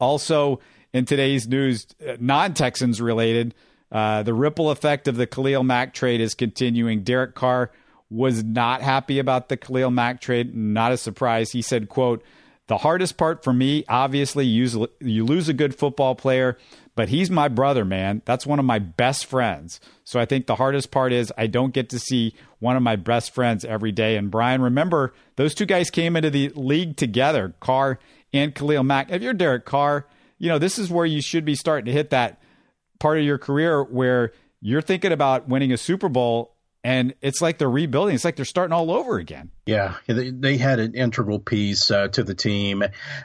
Also, 0.00 0.60
in 0.92 1.04
today's 1.04 1.46
news, 1.46 1.86
uh, 2.06 2.16
non 2.20 2.54
Texans 2.54 3.00
related, 3.00 3.54
uh, 3.92 4.22
the 4.22 4.34
ripple 4.34 4.70
effect 4.70 5.08
of 5.08 5.16
the 5.16 5.26
Khalil 5.26 5.62
Mack 5.62 5.94
trade 5.94 6.20
is 6.20 6.34
continuing. 6.34 7.02
Derek 7.02 7.34
Carr 7.34 7.70
was 8.10 8.42
not 8.42 8.82
happy 8.82 9.18
about 9.18 9.48
the 9.48 9.56
Khalil 9.56 9.90
Mack 9.90 10.20
trade. 10.20 10.54
Not 10.54 10.92
a 10.92 10.96
surprise. 10.96 11.50
He 11.50 11.62
said, 11.62 11.88
quote, 11.88 12.22
the 12.68 12.78
hardest 12.78 13.16
part 13.16 13.42
for 13.42 13.52
me, 13.52 13.84
obviously, 13.88 14.44
you, 14.44 14.88
lose 15.00 15.48
a 15.48 15.54
good 15.54 15.74
football 15.74 16.14
player, 16.14 16.58
but 16.94 17.08
he's 17.08 17.30
my 17.30 17.48
brother, 17.48 17.84
man. 17.84 18.20
That's 18.26 18.46
one 18.46 18.58
of 18.58 18.66
my 18.66 18.78
best 18.78 19.24
friends. 19.24 19.80
So 20.04 20.20
I 20.20 20.26
think 20.26 20.46
the 20.46 20.56
hardest 20.56 20.90
part 20.90 21.12
is 21.12 21.32
I 21.38 21.46
don't 21.46 21.72
get 21.72 21.88
to 21.90 21.98
see 21.98 22.34
one 22.58 22.76
of 22.76 22.82
my 22.82 22.96
best 22.96 23.34
friends 23.34 23.64
every 23.64 23.90
day. 23.90 24.16
And 24.16 24.30
Brian, 24.30 24.60
remember, 24.60 25.14
those 25.36 25.54
two 25.54 25.64
guys 25.64 25.88
came 25.88 26.14
into 26.14 26.28
the 26.28 26.50
league 26.50 26.98
together, 26.98 27.54
Carr 27.58 27.98
and 28.34 28.54
Khalil 28.54 28.82
Mack. 28.82 29.10
If 29.10 29.22
you're 29.22 29.32
Derek 29.32 29.64
Carr, 29.64 30.06
you 30.36 30.48
know, 30.48 30.58
this 30.58 30.78
is 30.78 30.90
where 30.90 31.06
you 31.06 31.22
should 31.22 31.46
be 31.46 31.54
starting 31.54 31.86
to 31.86 31.92
hit 31.92 32.10
that 32.10 32.42
part 32.98 33.18
of 33.18 33.24
your 33.24 33.38
career 33.38 33.82
where 33.82 34.32
you're 34.60 34.82
thinking 34.82 35.12
about 35.12 35.48
winning 35.48 35.72
a 35.72 35.78
Super 35.78 36.10
Bowl 36.10 36.54
and 36.84 37.14
it's 37.20 37.42
like 37.42 37.58
they're 37.58 37.68
rebuilding. 37.68 38.14
It's 38.14 38.24
like 38.24 38.36
they're 38.36 38.44
starting 38.44 38.72
all 38.72 38.90
over 38.92 39.18
again. 39.18 39.50
Yeah, 39.66 39.96
they, 40.06 40.30
they 40.30 40.56
had 40.56 40.78
an 40.78 40.94
integral 40.94 41.40
piece 41.40 41.90
uh, 41.90 42.08
to 42.08 42.22
the 42.22 42.34
team, 42.34 42.84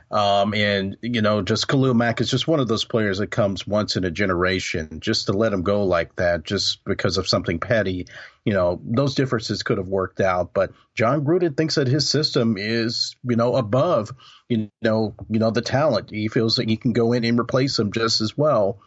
um, 0.10 0.54
and 0.56 0.98
you 1.02 1.22
know, 1.22 1.42
just 1.44 1.68
Khalil 1.68 1.94
Mack 1.94 2.20
is 2.20 2.30
just 2.30 2.48
one 2.48 2.60
of 2.60 2.68
those 2.68 2.84
players 2.84 3.20
that 3.20 3.28
comes 3.32 3.68
once 3.68 3.96
in 3.96 4.06
a 4.06 4.12
generation. 4.12 5.00
Just 5.00 5.28
to 5.28 5.34
let 5.34 5.54
him 5.54 5.62
go 5.62 5.84
like 5.86 6.16
that, 6.16 6.44
just 6.44 6.84
because 6.84 7.18
of 7.18 7.28
something 7.28 7.60
petty, 7.60 8.08
you 8.44 8.54
know, 8.54 8.82
those 8.84 9.14
differences 9.14 9.62
could 9.62 9.78
have 9.78 9.88
worked 9.88 10.20
out. 10.20 10.54
But 10.54 10.72
Jon 10.96 11.24
Gruden 11.24 11.56
thinks 11.56 11.76
that 11.76 11.88
his 11.88 12.10
system 12.10 12.56
is, 12.58 13.16
you 13.24 13.36
know, 13.36 13.56
above, 13.56 14.12
you 14.50 14.72
know, 14.82 15.16
you 15.30 15.40
know, 15.40 15.52
the 15.52 15.62
talent. 15.62 16.10
He 16.10 16.28
feels 16.28 16.56
that 16.56 16.68
he 16.68 16.76
can 16.76 16.94
go 16.94 17.14
in 17.14 17.24
and 17.24 17.40
replace 17.40 17.78
him 17.78 17.92
just 17.92 18.20
as 18.20 18.36
well 18.36 18.82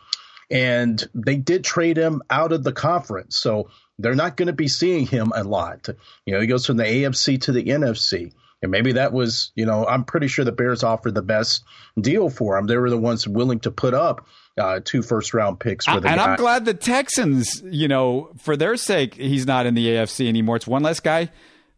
and 0.51 1.09
they 1.15 1.37
did 1.37 1.65
trade 1.65 1.97
him 1.97 2.23
out 2.31 2.53
of 2.53 2.63
the 2.63 2.73
conference. 2.73 3.37
So 3.37 3.69
they're 3.99 4.15
not 4.15 4.37
going 4.37 4.47
to 4.47 4.53
be 4.53 4.69
seeing 4.69 5.07
him 5.07 5.33
a 5.35 5.45
lot. 5.45 5.89
You 6.25 6.35
know, 6.35 6.41
he 6.41 6.47
goes 6.47 6.67
from 6.67 6.77
the 6.77 6.85
AFC 6.85 7.41
to 7.43 7.53
the 7.53 7.65
NFC. 7.65 8.33
And 8.63 8.71
maybe 8.71 8.93
that 8.93 9.13
was, 9.13 9.53
you 9.55 9.67
know, 9.67 9.87
I'm 9.87 10.05
pretty 10.05 10.29
sure 10.29 10.45
the 10.45 10.53
Bears 10.53 10.83
offered 10.83 11.15
the 11.15 11.23
best 11.23 11.63
deal 12.01 12.31
for 12.31 12.57
him. 12.57 12.67
They 12.67 12.77
were 12.79 12.91
the 12.91 12.97
ones 12.97 13.29
willing 13.29 13.61
to 13.61 13.71
put 13.71 13.93
up 13.93 14.27
uh, 14.59 14.81
two 14.83 15.03
first 15.03 15.35
round 15.35 15.61
picks 15.61 15.85
for 15.85 16.01
the 16.01 16.09
And 16.09 16.19
guy. 16.19 16.25
I'm 16.25 16.37
glad 16.37 16.65
the 16.65 16.73
Texans, 16.73 17.63
you 17.65 17.87
know, 17.87 18.31
for 18.39 18.57
their 18.57 18.77
sake, 18.77 19.15
he's 19.15 19.47
not 19.47 19.67
in 19.67 19.75
the 19.75 19.87
AFC 19.87 20.27
anymore. 20.27 20.57
It's 20.57 20.67
one 20.67 20.83
less 20.83 21.01
guy 21.01 21.31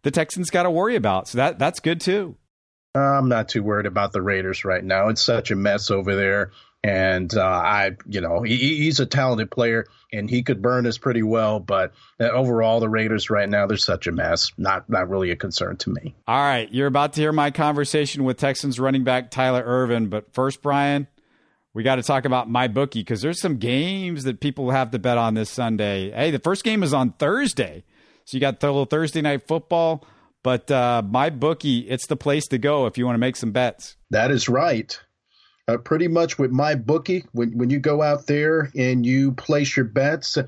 the 0.02 0.10
Texans 0.10 0.50
got 0.50 0.62
to 0.64 0.70
worry 0.70 0.96
about. 0.96 1.28
So 1.28 1.38
that 1.38 1.58
that's 1.58 1.80
good 1.80 2.00
too. 2.00 2.36
I'm 2.94 3.28
not 3.28 3.48
too 3.48 3.62
worried 3.62 3.86
about 3.86 4.12
the 4.12 4.22
Raiders 4.22 4.64
right 4.64 4.82
now. 4.82 5.08
It's 5.08 5.22
such 5.22 5.50
a 5.50 5.56
mess 5.56 5.90
over 5.90 6.16
there. 6.16 6.52
And 6.84 7.34
uh, 7.36 7.42
I, 7.42 7.96
you 8.06 8.20
know, 8.20 8.42
he, 8.42 8.56
he's 8.56 9.00
a 9.00 9.06
talented 9.06 9.50
player 9.50 9.86
and 10.12 10.30
he 10.30 10.42
could 10.42 10.62
burn 10.62 10.86
us 10.86 10.96
pretty 10.96 11.22
well. 11.22 11.58
But 11.58 11.92
uh, 12.20 12.28
overall, 12.28 12.80
the 12.80 12.88
Raiders 12.88 13.30
right 13.30 13.48
now 13.48 13.66
they're 13.66 13.76
such 13.76 14.06
a 14.06 14.12
mess. 14.12 14.52
Not 14.56 14.88
not 14.88 15.08
really 15.08 15.30
a 15.30 15.36
concern 15.36 15.76
to 15.78 15.90
me. 15.90 16.14
All 16.26 16.38
right, 16.38 16.72
you're 16.72 16.86
about 16.86 17.14
to 17.14 17.20
hear 17.20 17.32
my 17.32 17.50
conversation 17.50 18.24
with 18.24 18.36
Texans 18.36 18.78
running 18.78 19.04
back 19.04 19.30
Tyler 19.30 19.62
Ervin. 19.64 20.08
But 20.08 20.32
first, 20.32 20.62
Brian, 20.62 21.08
we 21.74 21.82
got 21.82 21.96
to 21.96 22.02
talk 22.02 22.24
about 22.24 22.48
my 22.48 22.68
bookie 22.68 23.00
because 23.00 23.22
there's 23.22 23.40
some 23.40 23.56
games 23.56 24.24
that 24.24 24.40
people 24.40 24.70
have 24.70 24.92
to 24.92 24.98
bet 24.98 25.18
on 25.18 25.34
this 25.34 25.50
Sunday. 25.50 26.12
Hey, 26.12 26.30
the 26.30 26.38
first 26.38 26.62
game 26.62 26.82
is 26.84 26.94
on 26.94 27.12
Thursday, 27.12 27.84
so 28.24 28.36
you 28.36 28.40
got 28.40 28.60
the 28.60 28.68
little 28.68 28.84
Thursday 28.84 29.20
night 29.20 29.46
football. 29.48 30.06
But 30.44 30.70
uh, 30.70 31.02
my 31.04 31.30
bookie, 31.30 31.80
it's 31.80 32.06
the 32.06 32.16
place 32.16 32.46
to 32.48 32.58
go 32.58 32.86
if 32.86 32.96
you 32.96 33.04
want 33.04 33.16
to 33.16 33.20
make 33.20 33.36
some 33.36 33.50
bets. 33.50 33.96
That 34.10 34.30
is 34.30 34.48
right. 34.48 34.98
Uh, 35.68 35.76
pretty 35.76 36.08
much 36.08 36.38
with 36.38 36.50
my 36.50 36.74
bookie. 36.74 37.24
When 37.32 37.56
when 37.56 37.70
you 37.70 37.78
go 37.78 38.02
out 38.02 38.26
there 38.26 38.70
and 38.74 39.04
you 39.04 39.32
place 39.32 39.76
your 39.76 39.84
bets, 39.84 40.38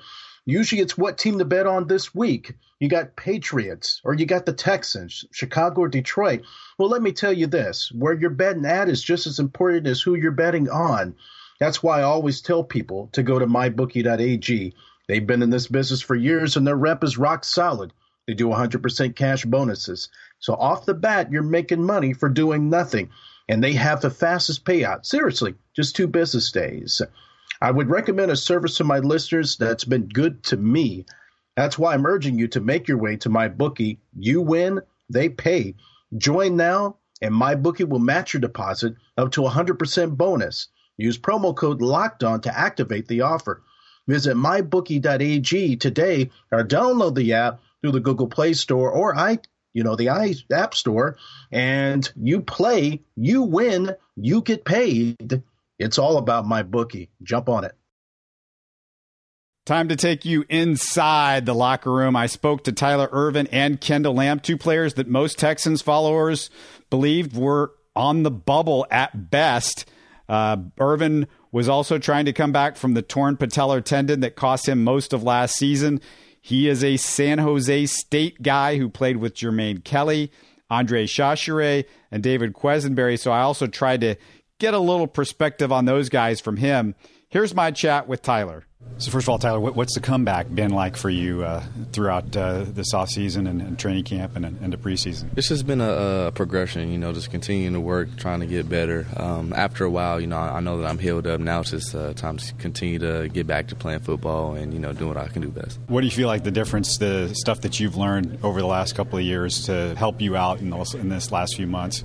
usually 0.47 0.81
it's 0.81 0.99
what 0.99 1.19
team 1.19 1.39
to 1.39 1.45
bet 1.45 1.67
on 1.67 1.87
this 1.87 2.15
week. 2.15 2.55
You 2.81 2.89
got 2.89 3.15
Patriots 3.15 4.01
or 4.03 4.15
you 4.15 4.25
got 4.25 4.47
the 4.47 4.55
Texans, 4.55 5.27
Chicago 5.31 5.83
or 5.83 5.89
Detroit. 5.89 6.43
Well, 6.79 6.89
let 6.89 7.03
me 7.03 7.13
tell 7.13 7.33
you 7.33 7.47
this: 7.47 7.93
where 7.93 8.15
you're 8.15 8.31
betting 8.31 8.65
at 8.65 8.89
is 8.89 9.03
just 9.03 9.27
as 9.27 9.39
important 9.39 9.87
as 9.87 10.01
who 10.01 10.15
you're 10.15 10.33
betting 10.33 10.71
on. 10.71 11.15
That's 11.61 11.83
why 11.83 12.01
I 12.01 12.05
always 12.05 12.41
tell 12.41 12.65
people 12.65 13.11
to 13.13 13.23
go 13.23 13.39
to 13.39 13.47
mybookie.ag. 13.47 14.75
They've 15.09 15.27
been 15.27 15.43
in 15.43 15.51
this 15.51 15.67
business 15.67 16.01
for 16.01 16.17
years 16.17 16.57
and 16.57 16.67
their 16.67 16.77
rep 16.77 17.05
is 17.05 17.19
rock 17.19 17.45
solid. 17.45 17.93
They 18.27 18.35
do 18.35 18.47
100% 18.47 19.17
cash 19.17 19.45
bonuses. 19.45 20.09
So 20.39 20.55
off 20.55 20.87
the 20.87 20.95
bat, 20.95 21.31
you're 21.31 21.43
making 21.43 21.83
money 21.83 22.15
for 22.15 22.29
doing 22.29 22.71
nothing. 22.71 23.11
And 23.51 23.65
they 23.65 23.73
have 23.73 24.01
the 24.01 24.11
fastest 24.11 24.65
payout. 24.65 25.05
Seriously, 25.05 25.57
just 25.75 25.97
two 25.97 26.07
business 26.07 26.53
days. 26.53 27.03
I 27.61 27.73
would 27.73 27.91
recommend 27.91 28.31
a 28.31 28.37
service 28.37 28.77
to 28.77 28.85
my 28.85 29.01
listeners 29.01 29.57
that's 29.57 29.85
been 29.85 30.07
good 30.07 30.45
to 30.45 30.57
me. 30.57 31.05
That's 31.57 31.77
why 31.77 31.95
I'm 31.95 32.07
urging 32.07 32.39
you 32.39 32.47
to 32.49 32.61
make 32.61 32.87
your 32.87 32.99
way 32.99 33.17
to 33.17 33.29
my 33.29 33.49
bookie. 33.49 33.99
You 34.17 34.41
win, 34.41 34.83
they 35.09 35.29
pay. 35.31 35.75
Join 36.17 36.57
now, 36.57 36.99
and 37.21 37.35
my 37.35 37.57
bookie 37.57 37.83
will 37.83 37.99
match 37.99 38.35
your 38.35 38.41
deposit 38.41 38.95
up 39.19 39.33
to 39.33 39.41
100% 39.41 40.17
bonus. 40.17 40.69
Use 40.97 41.19
promo 41.19 41.53
code 41.53 41.83
Locked 41.83 42.23
On 42.23 42.41
to 42.43 42.57
activate 42.57 43.09
the 43.09 43.23
offer. 43.23 43.65
Visit 44.07 44.37
mybookie.ag 44.37 45.77
today 45.77 46.31
or 46.53 46.63
download 46.63 47.17
the 47.17 47.33
app 47.33 47.61
through 47.81 47.93
the 47.93 48.01
Google 48.01 48.29
Play 48.29 48.53
Store 48.53 48.93
or 48.93 49.17
i 49.17 49.41
you 49.73 49.83
know 49.83 49.97
the 49.97 50.09
i 50.09 50.35
App 50.53 50.75
Store, 50.75 51.17
and 51.51 52.11
you 52.17 52.41
play, 52.41 53.03
you 53.17 53.43
win, 53.43 53.95
you 54.17 54.43
get 54.43 54.65
paid. 54.65 55.43
It's 55.79 55.99
all 55.99 56.19
about 56.19 56.47
my 56.47 56.63
bookie. 56.63 57.11
Jump 57.23 57.49
on 57.49 57.65
it. 57.65 57.75
Time 59.67 59.89
to 59.89 59.97
take 59.97 60.25
you 60.25 60.45
inside 60.49 61.47
the 61.47 61.55
locker 61.55 61.93
room. 61.93 62.17
I 62.17 62.27
spoke 62.27 62.65
to 62.65 62.73
Tyler 62.73 63.09
Ervin 63.13 63.47
and 63.53 63.81
Kendall 63.81 64.15
Lamm, 64.15 64.41
two 64.41 64.57
players 64.57 64.95
that 64.95 65.07
most 65.07 65.39
Texans 65.39 65.83
followers 65.83 66.51
believed 66.89 67.37
were 67.37 67.73
on 67.95 68.23
the 68.23 68.31
bubble 68.31 68.87
at 68.91 69.31
best. 69.31 69.85
Uh, 70.29 70.57
Ervin 70.81 71.29
was 71.53 71.69
also 71.69 71.99
trying 71.99 72.25
to 72.25 72.33
come 72.33 72.53
back 72.53 72.77
from 72.77 72.95
the 72.95 73.03
torn 73.03 73.37
patellar 73.37 73.85
tendon 73.85 74.21
that 74.21 74.37
cost 74.37 74.69
him 74.69 74.83
most 74.83 75.13
of 75.13 75.23
last 75.23 75.57
season. 75.57 76.01
He 76.41 76.69
is 76.69 76.83
a 76.83 76.97
San 76.97 77.39
Jose 77.39 77.87
State 77.87 78.43
guy 78.43 78.77
who 78.77 78.89
played 78.89 79.19
with 79.19 79.35
Jermaine 79.35 79.85
Kelly, 79.85 80.33
Andre 80.71 81.07
Chachere, 81.07 81.85
and 82.11 82.23
David 82.23 82.55
Quessenberry. 82.55 83.19
So 83.19 83.31
I 83.31 83.41
also 83.41 83.67
tried 83.67 84.01
to 84.01 84.17
get 84.59 84.75
a 84.75 84.79
little 84.79 85.07
perspective 85.07 85.73
on 85.73 85.85
those 85.85 86.09
guys 86.09 86.41
from 86.41 86.57
him. 86.57 86.95
Here's 87.31 87.55
my 87.55 87.71
chat 87.71 88.09
with 88.09 88.23
Tyler. 88.23 88.65
So 88.99 89.13
first 89.13 89.27
of 89.27 89.29
all, 89.29 89.39
Tyler, 89.39 89.61
what's 89.61 89.95
the 89.95 90.01
comeback 90.01 90.53
been 90.53 90.73
like 90.73 90.97
for 90.97 91.09
you 91.09 91.45
uh, 91.45 91.63
throughout 91.93 92.37
uh, 92.37 92.65
this 92.67 92.93
offseason 92.93 93.49
and, 93.49 93.63
and 93.63 93.79
training 93.79 94.03
camp 94.03 94.35
and, 94.35 94.45
and 94.45 94.73
the 94.73 94.77
preseason? 94.77 95.29
It's 95.37 95.47
just 95.47 95.65
been 95.65 95.81
a, 95.81 96.27
a, 96.27 96.33
progression, 96.33 96.91
you 96.91 96.99
know, 96.99 97.13
just 97.13 97.31
continuing 97.31 97.75
to 97.75 97.81
work, 97.81 98.09
trying 98.17 98.41
to 98.41 98.47
get 98.47 98.69
better. 98.69 99.07
Um, 99.17 99.53
after 99.53 99.85
a 99.85 99.91
while, 99.91 100.21
you 100.21 100.27
know, 100.27 100.39
I 100.39 100.59
know 100.59 100.79
that 100.79 100.89
I'm 100.89 100.99
healed 100.99 101.29
up. 101.29 101.39
Now 101.39 101.61
it's 101.61 101.71
just 101.71 101.95
uh, 101.95 102.15
time 102.15 102.39
to 102.39 102.55
continue 102.55 102.99
to 102.99 103.29
get 103.29 103.47
back 103.47 103.69
to 103.69 103.77
playing 103.77 104.01
football 104.01 104.55
and, 104.55 104.75
you 104.75 104.81
know, 104.81 104.93
doing 104.93 105.15
what 105.15 105.17
I 105.17 105.29
can 105.29 105.41
do 105.41 105.51
best. 105.51 105.79
What 105.87 106.01
do 106.01 106.09
you 106.09 106.13
feel 106.13 106.27
like 106.27 106.43
the 106.43 106.51
difference, 106.51 106.99
the 106.99 107.33
stuff 107.35 107.61
that 107.61 107.79
you've 107.79 107.97
learned 107.97 108.41
over 108.43 108.61
the 108.61 108.67
last 108.67 108.97
couple 108.97 109.21
of 109.21 109.25
years 109.25 109.67
to 109.67 109.95
help 109.95 110.21
you 110.21 110.35
out 110.35 110.59
in, 110.59 110.71
those, 110.71 110.95
in 110.95 111.11
this 111.11 111.31
last 111.31 111.55
few 111.55 111.69
months? 111.69 112.03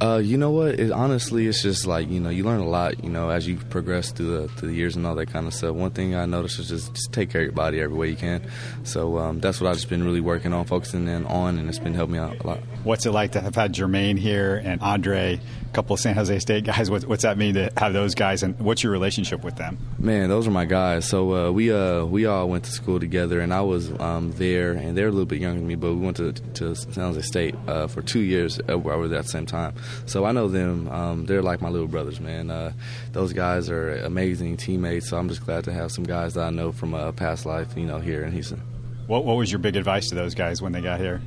Uh, 0.00 0.18
you 0.18 0.36
know 0.36 0.50
what? 0.50 0.80
It, 0.80 0.90
honestly, 0.90 1.46
it's 1.46 1.62
just 1.62 1.86
like 1.86 2.08
you 2.08 2.20
know, 2.20 2.30
you 2.30 2.44
learn 2.44 2.60
a 2.60 2.68
lot. 2.68 3.02
You 3.02 3.10
know, 3.10 3.30
as 3.30 3.46
you 3.46 3.56
progress 3.56 4.10
through 4.10 4.36
the 4.36 4.48
through 4.48 4.68
the 4.68 4.74
years 4.74 4.96
and 4.96 5.06
all 5.06 5.14
that 5.14 5.26
kind 5.26 5.46
of 5.46 5.54
stuff. 5.54 5.74
One 5.74 5.90
thing 5.90 6.14
I 6.14 6.26
noticed 6.26 6.58
is 6.58 6.68
just, 6.68 6.94
just 6.94 7.12
take 7.12 7.30
care 7.30 7.40
of 7.40 7.46
your 7.46 7.52
body 7.52 7.80
every 7.80 7.96
way 7.96 8.10
you 8.10 8.16
can. 8.16 8.42
So 8.84 9.18
um, 9.18 9.40
that's 9.40 9.60
what 9.60 9.68
I've 9.68 9.76
just 9.76 9.88
been 9.88 10.04
really 10.04 10.20
working 10.20 10.52
on, 10.52 10.64
focusing 10.64 11.08
in 11.08 11.26
on, 11.26 11.58
and 11.58 11.68
it's 11.68 11.78
been 11.78 11.94
helping 11.94 12.14
me 12.14 12.18
out 12.18 12.40
a 12.40 12.46
lot. 12.46 12.58
What's 12.84 13.06
it 13.06 13.12
like 13.12 13.32
to 13.32 13.40
have 13.40 13.54
had 13.54 13.74
Jermaine 13.74 14.18
here 14.18 14.60
and 14.64 14.80
Andre, 14.80 15.38
a 15.38 15.74
couple 15.74 15.94
of 15.94 16.00
San 16.00 16.14
Jose 16.14 16.38
State 16.40 16.64
guys? 16.64 16.90
What, 16.90 17.04
what's 17.06 17.22
that 17.22 17.38
mean 17.38 17.54
to 17.54 17.72
have 17.76 17.92
those 17.92 18.14
guys, 18.14 18.42
and 18.42 18.58
what's 18.58 18.82
your 18.82 18.92
relationship 18.92 19.44
with 19.44 19.56
them? 19.56 19.78
Man, 19.98 20.28
those 20.28 20.46
are 20.46 20.50
my 20.50 20.64
guys. 20.64 21.08
So 21.08 21.48
uh, 21.48 21.50
we 21.52 21.72
uh, 21.72 22.04
we 22.04 22.26
all 22.26 22.48
went 22.48 22.64
to 22.64 22.70
school 22.70 22.98
together, 22.98 23.40
and 23.40 23.54
I 23.54 23.60
was 23.60 23.90
um, 24.00 24.32
there, 24.32 24.72
and 24.72 24.96
they're 24.96 25.08
a 25.08 25.12
little 25.12 25.26
bit 25.26 25.40
younger 25.40 25.58
than 25.58 25.68
me, 25.68 25.74
but 25.74 25.94
we 25.94 26.00
went 26.00 26.16
to 26.16 26.32
to 26.32 26.74
San 26.74 27.04
Jose 27.04 27.22
State 27.22 27.54
uh, 27.66 27.86
for 27.86 28.02
two 28.02 28.20
years. 28.20 28.60
Uh, 28.68 28.78
where 28.78 28.94
I 28.94 28.96
was 28.96 29.12
at 29.12 29.24
the 29.24 29.28
same 29.28 29.46
time, 29.46 29.74
so 30.06 30.24
I 30.24 30.32
know 30.32 30.48
them. 30.48 30.88
Um, 30.88 31.26
they're 31.26 31.42
like 31.42 31.60
my 31.60 31.68
little 31.68 31.88
brothers, 31.88 32.20
man. 32.20 32.50
Uh, 32.50 32.72
those 33.12 33.32
guys 33.32 33.70
are 33.70 33.96
amazing 33.96 34.56
teammates. 34.56 35.08
So 35.08 35.18
I'm 35.18 35.28
just 35.28 35.44
glad 35.44 35.64
to 35.64 35.72
have 35.72 35.92
some 35.92 36.04
guys 36.04 36.34
that 36.34 36.44
I 36.44 36.50
know 36.50 36.72
from 36.72 36.94
a 36.94 37.12
past 37.12 37.46
life, 37.46 37.76
you 37.76 37.86
know, 37.86 37.98
here 37.98 38.24
in 38.24 38.32
Houston. 38.32 38.62
What, 39.06 39.24
what 39.24 39.36
was 39.36 39.50
your 39.50 39.58
big 39.58 39.76
advice 39.76 40.08
to 40.10 40.14
those 40.14 40.34
guys 40.34 40.62
when 40.62 40.72
they 40.72 40.80
got 40.80 41.00
here? 41.00 41.20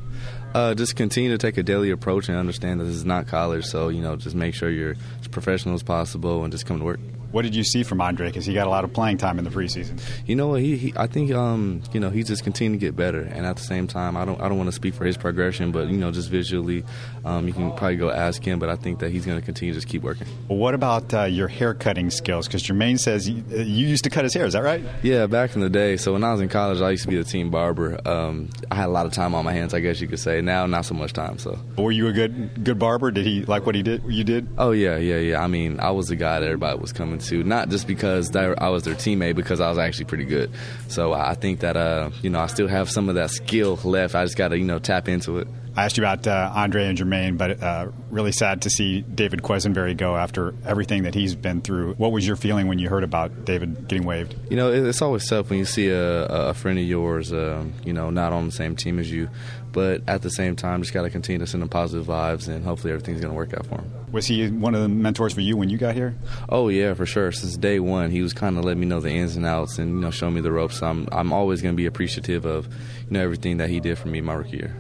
Uh, 0.53 0.73
just 0.73 0.95
continue 0.95 1.29
to 1.31 1.37
take 1.37 1.57
a 1.57 1.63
daily 1.63 1.91
approach 1.91 2.29
and 2.29 2.37
understand 2.37 2.79
that 2.79 2.85
this 2.85 2.95
is 2.95 3.05
not 3.05 3.27
college. 3.27 3.65
So 3.65 3.89
you 3.89 4.01
know, 4.01 4.15
just 4.15 4.35
make 4.35 4.55
sure 4.55 4.69
you're 4.69 4.95
as 5.19 5.27
professional 5.27 5.75
as 5.75 5.83
possible 5.83 6.43
and 6.43 6.51
just 6.51 6.65
come 6.65 6.79
to 6.79 6.85
work. 6.85 6.99
What 7.31 7.43
did 7.43 7.55
you 7.55 7.63
see 7.63 7.83
from 7.83 8.01
Andre? 8.01 8.27
Because 8.27 8.45
he 8.45 8.53
got 8.53 8.67
a 8.67 8.69
lot 8.69 8.83
of 8.83 8.93
playing 8.93 9.17
time 9.17 9.37
in 9.37 9.45
the 9.45 9.51
preseason. 9.51 10.01
You 10.25 10.35
know? 10.35 10.53
He, 10.53 10.77
he, 10.77 10.93
I 10.95 11.07
think, 11.07 11.31
um, 11.31 11.81
you 11.93 11.99
know, 11.99 12.09
he's 12.09 12.27
just 12.27 12.43
continuing 12.43 12.79
to 12.79 12.85
get 12.85 12.95
better. 12.95 13.21
And 13.21 13.45
at 13.45 13.57
the 13.57 13.63
same 13.63 13.87
time, 13.87 14.15
I 14.17 14.25
don't, 14.25 14.39
I 14.41 14.47
don't 14.47 14.57
want 14.57 14.67
to 14.67 14.75
speak 14.75 14.93
for 14.93 15.05
his 15.05 15.17
progression, 15.17 15.71
but 15.71 15.89
you 15.89 15.97
know, 15.97 16.11
just 16.11 16.29
visually, 16.29 16.83
um, 17.23 17.47
you 17.47 17.53
can 17.53 17.71
probably 17.71 17.97
go 17.97 18.09
ask 18.09 18.43
him. 18.43 18.59
But 18.59 18.69
I 18.69 18.75
think 18.75 18.99
that 18.99 19.11
he's 19.11 19.25
going 19.25 19.39
to 19.39 19.45
continue 19.45 19.73
to 19.73 19.77
just 19.77 19.87
keep 19.87 20.03
working. 20.03 20.27
Well, 20.47 20.57
what 20.57 20.73
about 20.73 21.13
uh, 21.13 21.23
your 21.23 21.47
hair 21.47 21.73
cutting 21.73 22.09
skills? 22.09 22.47
Because 22.47 22.63
Jermaine 22.63 22.99
says 22.99 23.27
you, 23.27 23.43
you, 23.49 23.87
used 23.87 24.03
to 24.03 24.09
cut 24.09 24.23
his 24.23 24.33
hair. 24.33 24.45
Is 24.45 24.53
that 24.53 24.63
right? 24.63 24.83
Yeah, 25.03 25.27
back 25.27 25.55
in 25.55 25.61
the 25.61 25.69
day. 25.69 25.97
So 25.97 26.13
when 26.13 26.23
I 26.23 26.31
was 26.31 26.41
in 26.41 26.49
college, 26.49 26.81
I 26.81 26.91
used 26.91 27.03
to 27.03 27.09
be 27.09 27.17
the 27.17 27.23
team 27.23 27.49
barber. 27.51 27.99
Um, 28.07 28.49
I 28.71 28.75
had 28.75 28.85
a 28.85 28.91
lot 28.91 29.05
of 29.05 29.13
time 29.13 29.35
on 29.35 29.45
my 29.45 29.53
hands, 29.53 29.73
I 29.73 29.79
guess 29.79 30.01
you 30.01 30.07
could 30.07 30.19
say. 30.19 30.41
Now, 30.41 30.65
not 30.65 30.85
so 30.85 30.93
much 30.93 31.13
time. 31.13 31.37
So. 31.39 31.57
Were 31.77 31.91
you 31.91 32.07
a 32.07 32.13
good, 32.13 32.63
good 32.63 32.79
barber? 32.79 33.11
Did 33.11 33.25
he 33.25 33.43
like 33.45 33.65
what 33.65 33.75
he 33.75 33.83
did? 33.83 34.03
You 34.07 34.23
did? 34.23 34.47
Oh 34.57 34.71
yeah, 34.71 34.97
yeah, 34.97 35.17
yeah. 35.17 35.43
I 35.43 35.47
mean, 35.47 35.79
I 35.79 35.91
was 35.91 36.07
the 36.07 36.15
guy 36.15 36.39
that 36.39 36.45
everybody 36.45 36.79
was 36.79 36.93
coming 36.93 37.19
to, 37.19 37.24
not 37.33 37.69
just 37.69 37.87
because 37.87 38.15
because 38.15 38.29
I 38.57 38.69
was 38.69 38.83
their 38.83 38.95
teammate 38.95 39.35
because 39.35 39.59
I 39.59 39.69
was 39.69 39.77
actually 39.77 40.05
pretty 40.05 40.25
good. 40.25 40.51
So 40.87 41.13
I 41.13 41.33
think 41.33 41.61
that 41.61 41.77
uh, 41.77 42.11
you 42.21 42.29
know 42.29 42.39
I 42.39 42.47
still 42.47 42.67
have 42.67 42.89
some 42.89 43.09
of 43.09 43.15
that 43.15 43.31
skill 43.31 43.79
left. 43.83 44.15
I 44.15 44.23
just 44.23 44.37
got 44.37 44.49
to 44.49 44.57
you 44.57 44.65
know 44.65 44.79
tap 44.79 45.07
into 45.07 45.39
it. 45.39 45.47
I 45.77 45.83
asked 45.83 45.97
you 45.97 46.03
about 46.03 46.25
uh, 46.25 46.53
Andre 46.55 46.85
and 46.85 46.97
Jermaine, 46.97 47.37
but 47.37 47.61
uh, 47.61 47.89
really 48.09 48.31
sad 48.31 48.61
to 48.61 48.69
see 48.69 49.01
David 49.01 49.41
Quessenberry 49.41 49.95
go 49.97 50.15
after 50.15 50.55
everything 50.65 51.03
that 51.03 51.13
he's 51.13 51.35
been 51.35 51.59
through. 51.59 51.95
What 51.95 52.13
was 52.13 52.25
your 52.25 52.37
feeling 52.37 52.67
when 52.67 52.79
you 52.79 52.87
heard 52.87 53.03
about 53.03 53.43
David 53.43 53.89
getting 53.89 54.05
waived? 54.05 54.35
You 54.49 54.55
know, 54.55 54.71
it's 54.71 55.01
always 55.01 55.27
tough 55.27 55.49
when 55.49 55.59
you 55.59 55.65
see 55.65 55.89
a, 55.89 56.23
a 56.27 56.53
friend 56.53 56.79
of 56.79 56.85
yours, 56.85 57.33
um, 57.33 57.73
you 57.83 57.91
know, 57.91 58.09
not 58.09 58.31
on 58.31 58.45
the 58.45 58.53
same 58.53 58.77
team 58.77 58.99
as 58.99 59.11
you. 59.11 59.29
But 59.75 60.03
at 60.07 60.21
the 60.21 60.29
same 60.29 60.55
time, 60.55 60.81
just 60.83 60.93
got 60.93 61.01
to 61.01 61.09
continue 61.09 61.39
to 61.39 61.45
send 61.45 61.61
him 61.61 61.67
positive 61.67 62.07
vibes, 62.07 62.47
and 62.47 62.63
hopefully 62.63 62.93
everything's 62.93 63.19
going 63.19 63.33
to 63.33 63.35
work 63.35 63.53
out 63.53 63.65
for 63.65 63.75
him. 63.75 63.91
Was 64.09 64.25
he 64.25 64.47
one 64.47 64.73
of 64.73 64.81
the 64.81 64.87
mentors 64.87 65.33
for 65.33 65.41
you 65.41 65.57
when 65.57 65.69
you 65.69 65.77
got 65.77 65.95
here? 65.95 66.15
Oh 66.47 66.69
yeah, 66.69 66.93
for 66.93 67.05
sure. 67.05 67.33
Since 67.33 67.57
day 67.57 67.81
one, 67.81 68.09
he 68.09 68.21
was 68.21 68.31
kind 68.31 68.57
of 68.57 68.63
letting 68.63 68.79
me 68.79 68.85
know 68.85 69.01
the 69.01 69.09
ins 69.09 69.35
and 69.35 69.45
outs, 69.45 69.77
and 69.77 69.95
you 69.95 69.99
know, 69.99 70.11
showing 70.11 70.33
me 70.33 70.39
the 70.39 70.53
ropes. 70.53 70.77
So 70.77 70.87
I'm 70.87 71.09
I'm 71.11 71.33
always 71.33 71.61
going 71.61 71.73
to 71.73 71.77
be 71.77 71.87
appreciative 71.87 72.45
of 72.45 72.67
you 72.67 73.11
know 73.11 73.21
everything 73.21 73.57
that 73.57 73.69
he 73.69 73.81
did 73.81 73.97
for 73.97 74.07
me 74.07 74.21
my 74.21 74.35
rookie 74.35 74.55
year. 74.55 74.73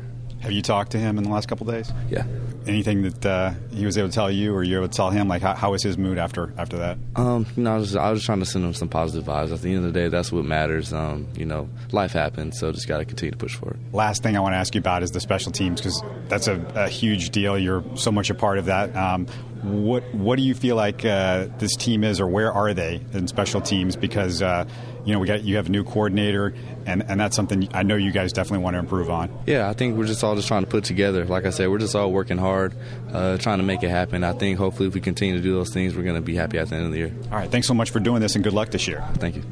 Have 0.45 0.51
you 0.51 0.61
talked 0.61 0.91
to 0.91 0.99
him 0.99 1.17
in 1.17 1.23
the 1.23 1.31
last 1.31 1.47
couple 1.47 1.65
days? 1.65 1.91
Yeah. 2.07 2.23
Anything 2.67 3.01
that 3.01 3.25
uh, 3.25 3.53
he 3.71 3.83
was 3.83 3.97
able 3.97 4.09
to 4.09 4.13
tell 4.13 4.29
you, 4.29 4.53
or 4.53 4.61
you 4.61 4.77
able 4.77 4.87
to 4.87 4.95
tell 4.95 5.09
him? 5.09 5.27
Like, 5.27 5.41
how, 5.41 5.55
how 5.55 5.71
was 5.71 5.81
his 5.81 5.97
mood 5.97 6.19
after 6.19 6.53
after 6.55 6.77
that? 6.77 6.99
Um, 7.15 7.47
you 7.55 7.63
know, 7.63 7.73
I 7.73 7.77
was, 7.77 7.95
I 7.95 8.11
was 8.11 8.23
trying 8.23 8.41
to 8.41 8.45
send 8.45 8.63
him 8.63 8.75
some 8.75 8.87
positive 8.87 9.25
vibes. 9.25 9.51
At 9.51 9.63
the 9.63 9.69
end 9.69 9.87
of 9.87 9.91
the 9.91 9.99
day, 9.99 10.07
that's 10.07 10.31
what 10.31 10.45
matters. 10.45 10.93
Um, 10.93 11.27
you 11.35 11.45
know, 11.45 11.67
life 11.91 12.11
happens, 12.11 12.59
so 12.59 12.71
just 12.71 12.87
got 12.87 12.99
to 12.99 13.05
continue 13.05 13.31
to 13.31 13.37
push 13.39 13.55
forward. 13.55 13.79
Last 13.91 14.21
thing 14.21 14.37
I 14.37 14.39
want 14.39 14.53
to 14.53 14.57
ask 14.57 14.75
you 14.75 14.79
about 14.79 15.01
is 15.01 15.09
the 15.09 15.19
special 15.19 15.51
teams 15.51 15.81
because 15.81 16.03
that's 16.27 16.47
a, 16.47 16.63
a, 16.75 16.89
huge 16.89 17.31
deal. 17.31 17.57
You're 17.57 17.83
so 17.95 18.11
much 18.11 18.29
a 18.29 18.35
part 18.35 18.59
of 18.59 18.65
that. 18.65 18.95
Um, 18.95 19.25
what 19.63 20.03
what 20.13 20.35
do 20.35 20.43
you 20.43 20.53
feel 20.53 20.75
like 20.75 21.03
uh, 21.03 21.47
this 21.57 21.75
team 21.75 22.03
is, 22.03 22.19
or 22.19 22.27
where 22.27 22.53
are 22.53 22.71
they 22.75 23.01
in 23.13 23.27
special 23.27 23.61
teams? 23.61 23.95
Because 23.95 24.43
uh, 24.43 24.65
you 25.05 25.13
know 25.13 25.19
we 25.19 25.27
got 25.27 25.43
you 25.43 25.55
have 25.57 25.67
a 25.67 25.71
new 25.71 25.83
coordinator, 25.83 26.53
and, 26.85 27.03
and 27.07 27.19
that's 27.19 27.35
something 27.35 27.69
I 27.73 27.83
know 27.83 27.95
you 27.95 28.11
guys 28.11 28.33
definitely 28.33 28.63
want 28.63 28.73
to 28.73 28.79
improve 28.79 29.09
on. 29.09 29.31
Yeah, 29.45 29.69
I 29.69 29.73
think 29.73 29.97
we're 29.97 30.07
just 30.07 30.23
all 30.23 30.35
just 30.35 30.47
trying 30.47 30.63
to 30.63 30.69
put 30.69 30.83
together. 30.83 31.25
Like 31.25 31.45
I 31.45 31.51
said, 31.51 31.69
we're 31.69 31.77
just 31.77 31.95
all 31.95 32.11
working 32.11 32.37
hard, 32.37 32.75
uh, 33.11 33.37
trying 33.37 33.59
to 33.59 33.63
make 33.63 33.83
it 33.83 33.89
happen. 33.89 34.23
I 34.23 34.33
think 34.33 34.57
hopefully 34.57 34.87
if 34.87 34.93
we 34.95 35.01
continue 35.01 35.35
to 35.35 35.41
do 35.41 35.53
those 35.53 35.71
things, 35.71 35.95
we're 35.95 36.03
going 36.03 36.15
to 36.15 36.21
be 36.21 36.35
happy 36.35 36.57
at 36.57 36.69
the 36.69 36.75
end 36.75 36.85
of 36.85 36.91
the 36.91 36.97
year. 36.97 37.13
All 37.31 37.37
right, 37.37 37.49
thanks 37.49 37.67
so 37.67 37.73
much 37.73 37.91
for 37.91 37.99
doing 37.99 38.21
this, 38.21 38.35
and 38.35 38.43
good 38.43 38.53
luck 38.53 38.71
this 38.71 38.87
year. 38.87 39.03
Thank 39.15 39.35
you. 39.35 39.43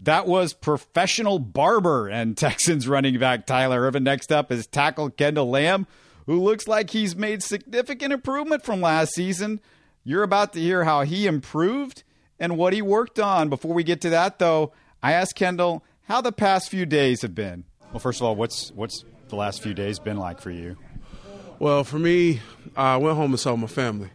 That 0.00 0.26
was 0.26 0.52
professional 0.52 1.38
barber 1.38 2.08
and 2.08 2.36
Texans 2.36 2.86
running 2.86 3.18
back 3.18 3.46
Tyler 3.46 3.82
Ervin. 3.82 4.04
Next 4.04 4.30
up 4.30 4.52
is 4.52 4.66
tackle 4.66 5.10
Kendall 5.10 5.50
Lamm, 5.50 5.86
who 6.26 6.40
looks 6.40 6.68
like 6.68 6.90
he's 6.90 7.16
made 7.16 7.42
significant 7.42 8.12
improvement 8.12 8.64
from 8.64 8.80
last 8.80 9.14
season. 9.14 9.60
You're 10.04 10.22
about 10.22 10.52
to 10.52 10.60
hear 10.60 10.84
how 10.84 11.02
he 11.02 11.26
improved 11.26 12.02
and 12.38 12.58
what 12.58 12.72
he 12.72 12.82
worked 12.82 13.18
on. 13.18 13.48
Before 13.48 13.72
we 13.72 13.84
get 13.84 14.02
to 14.02 14.10
that, 14.10 14.38
though, 14.38 14.72
I 15.04 15.12
asked 15.12 15.34
Kendall 15.34 15.84
how 16.04 16.22
the 16.22 16.32
past 16.32 16.70
few 16.70 16.86
days 16.86 17.20
have 17.20 17.34
been. 17.34 17.64
Well, 17.92 18.00
first 18.00 18.22
of 18.22 18.26
all, 18.26 18.34
what's 18.36 18.72
what's 18.72 19.04
the 19.28 19.36
last 19.36 19.62
few 19.62 19.74
days 19.74 19.98
been 19.98 20.16
like 20.16 20.40
for 20.40 20.50
you? 20.50 20.78
Well, 21.58 21.84
for 21.84 21.98
me, 21.98 22.40
I 22.74 22.96
went 22.96 23.18
home 23.18 23.32
and 23.32 23.38
saw 23.38 23.54
my 23.54 23.66
family. 23.66 24.08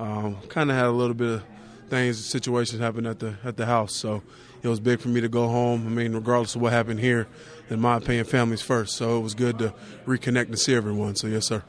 Um, 0.00 0.36
kind 0.48 0.68
of 0.68 0.76
had 0.76 0.86
a 0.86 0.90
little 0.90 1.14
bit 1.14 1.28
of 1.28 1.44
things, 1.90 2.26
situations 2.26 2.80
happen 2.80 3.06
at 3.06 3.20
the 3.20 3.36
at 3.44 3.56
the 3.56 3.66
house. 3.66 3.94
So 3.94 4.24
it 4.64 4.66
was 4.66 4.80
big 4.80 4.98
for 4.98 5.10
me 5.10 5.20
to 5.20 5.28
go 5.28 5.46
home. 5.46 5.86
I 5.86 5.90
mean, 5.90 6.12
regardless 6.12 6.56
of 6.56 6.60
what 6.60 6.72
happened 6.72 6.98
here, 6.98 7.28
in 7.70 7.80
my 7.80 7.98
opinion, 7.98 8.24
family's 8.24 8.62
first. 8.62 8.96
So 8.96 9.18
it 9.18 9.20
was 9.20 9.34
good 9.34 9.60
to 9.60 9.72
reconnect 10.06 10.46
and 10.46 10.58
see 10.58 10.74
everyone. 10.74 11.14
So 11.14 11.28
yes, 11.28 11.46
sir. 11.46 11.62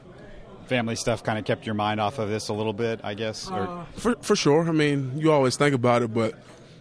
Family 0.66 0.96
stuff 0.96 1.22
kind 1.22 1.38
of 1.38 1.44
kept 1.44 1.64
your 1.64 1.76
mind 1.76 2.00
off 2.00 2.18
of 2.18 2.28
this 2.28 2.48
a 2.48 2.52
little 2.52 2.72
bit, 2.72 2.98
I 3.04 3.14
guess. 3.14 3.48
Uh, 3.48 3.84
for 3.94 4.16
for 4.20 4.34
sure. 4.34 4.68
I 4.68 4.72
mean, 4.72 5.12
you 5.16 5.30
always 5.30 5.56
think 5.56 5.76
about 5.76 6.02
it, 6.02 6.12
but 6.12 6.34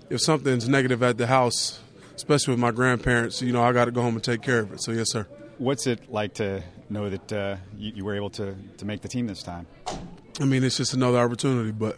if 0.10 0.22
something's 0.22 0.68
negative 0.68 1.04
at 1.04 1.18
the 1.18 1.28
house, 1.28 1.80
especially 2.16 2.54
with 2.54 2.60
my 2.60 2.72
grandparents, 2.72 3.42
you 3.42 3.54
know, 3.54 3.64
I 3.64 3.72
got 3.74 3.86
to 3.86 3.92
go 3.92 4.02
home 4.02 4.16
and 4.16 4.24
take 4.24 4.42
care 4.42 4.60
of 4.60 4.74
it. 4.74 4.82
So 4.82 4.92
yes, 4.92 5.12
sir. 5.12 5.28
What's 5.58 5.88
it 5.88 6.12
like 6.12 6.36
to 6.36 6.64
know 6.90 7.10
that 7.10 7.34
uh, 7.34 7.56
you, 7.78 7.94
you 7.96 8.06
were 8.06 8.16
able 8.16 8.30
to 8.32 8.56
to 8.78 8.86
make 8.86 9.02
the 9.02 9.08
team 9.08 9.28
this 9.28 9.44
time? 9.44 9.68
I 10.40 10.46
mean, 10.46 10.64
it's 10.64 10.78
just 10.78 10.94
another 10.94 11.20
opportunity, 11.20 11.72
but 11.72 11.98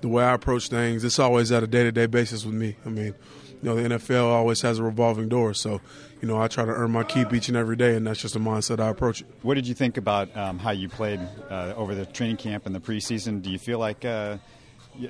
the 0.00 0.08
way 0.08 0.24
I 0.24 0.34
approach 0.34 0.68
things, 0.68 1.04
it's 1.04 1.18
always 1.18 1.52
at 1.52 1.62
a 1.62 1.66
day 1.66 1.84
to 1.84 1.92
day 1.92 2.06
basis 2.06 2.44
with 2.44 2.54
me. 2.54 2.76
I 2.84 2.88
mean, 2.88 3.14
you 3.62 3.62
know, 3.62 3.76
the 3.76 3.96
NFL 3.96 4.24
always 4.24 4.60
has 4.62 4.78
a 4.78 4.82
revolving 4.82 5.28
door, 5.28 5.54
so 5.54 5.80
you 6.20 6.28
know, 6.28 6.40
I 6.40 6.48
try 6.48 6.64
to 6.64 6.70
earn 6.70 6.90
my 6.92 7.04
keep 7.04 7.32
each 7.32 7.48
and 7.48 7.56
every 7.56 7.76
day, 7.76 7.94
and 7.94 8.06
that's 8.06 8.20
just 8.20 8.36
a 8.36 8.40
mindset 8.40 8.80
I 8.80 8.88
approach 8.88 9.20
it. 9.20 9.26
What 9.42 9.54
did 9.54 9.66
you 9.66 9.74
think 9.74 9.96
about 9.96 10.34
um, 10.36 10.58
how 10.58 10.70
you 10.70 10.88
played 10.88 11.20
uh, 11.50 11.74
over 11.76 11.94
the 11.94 12.06
training 12.06 12.38
camp 12.38 12.66
and 12.66 12.74
the 12.74 12.80
preseason? 12.80 13.42
Do 13.42 13.50
you 13.50 13.58
feel 13.58 13.78
like 13.78 14.04
uh, 14.04 14.38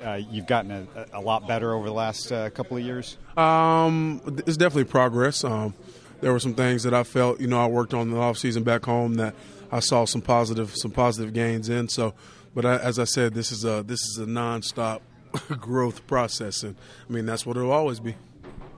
uh, 0.03 0.15
you've 0.15 0.47
gotten 0.47 0.71
a, 0.71 0.87
a, 1.13 1.21
lot 1.21 1.47
better 1.47 1.73
over 1.73 1.87
the 1.87 1.93
last 1.93 2.31
uh, 2.31 2.49
couple 2.49 2.77
of 2.77 2.83
years? 2.83 3.17
Um, 3.35 4.21
it's 4.45 4.57
definitely 4.57 4.85
progress. 4.85 5.43
Um, 5.43 5.73
there 6.21 6.31
were 6.31 6.39
some 6.39 6.53
things 6.53 6.83
that 6.83 6.93
I 6.93 7.03
felt, 7.03 7.39
you 7.39 7.47
know, 7.47 7.59
I 7.59 7.67
worked 7.67 7.93
on 7.93 8.09
the 8.09 8.17
off 8.17 8.37
season 8.37 8.63
back 8.63 8.85
home 8.85 9.15
that 9.15 9.35
I 9.71 9.79
saw 9.79 10.05
some 10.05 10.21
positive, 10.21 10.75
some 10.75 10.91
positive 10.91 11.33
gains 11.33 11.69
in. 11.69 11.89
So 11.89 12.13
but 12.57 12.65
I, 12.65 12.77
as 12.77 12.97
I 12.97 13.03
said, 13.03 13.35
this 13.35 13.51
is 13.51 13.65
a 13.65 13.83
this 13.85 14.01
is 14.01 14.17
a 14.17 14.25
nonstop 14.25 15.01
growth 15.59 16.07
process, 16.07 16.63
and 16.63 16.75
I 17.07 17.13
mean 17.13 17.27
that's 17.27 17.45
what 17.45 17.55
it'll 17.55 17.71
always 17.71 17.99
be. 17.99 18.15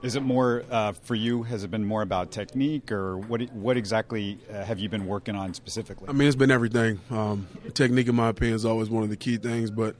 Is 0.02 0.16
it 0.16 0.22
more 0.22 0.64
uh, 0.70 0.92
for 0.92 1.14
you? 1.14 1.44
Has 1.44 1.64
it 1.64 1.70
been 1.70 1.86
more 1.86 2.02
about 2.02 2.30
technique, 2.30 2.92
or 2.92 3.16
what? 3.16 3.40
What 3.54 3.78
exactly 3.78 4.38
uh, 4.52 4.64
have 4.64 4.80
you 4.80 4.90
been 4.90 5.06
working 5.06 5.34
on 5.34 5.54
specifically? 5.54 6.10
I 6.10 6.12
mean, 6.12 6.28
it's 6.28 6.36
been 6.36 6.50
everything. 6.50 7.00
Um, 7.10 7.48
technique, 7.72 8.08
in 8.08 8.16
my 8.16 8.28
opinion, 8.28 8.56
is 8.56 8.66
always 8.66 8.90
one 8.90 9.02
of 9.02 9.08
the 9.08 9.16
key 9.16 9.38
things. 9.38 9.70
But 9.70 9.96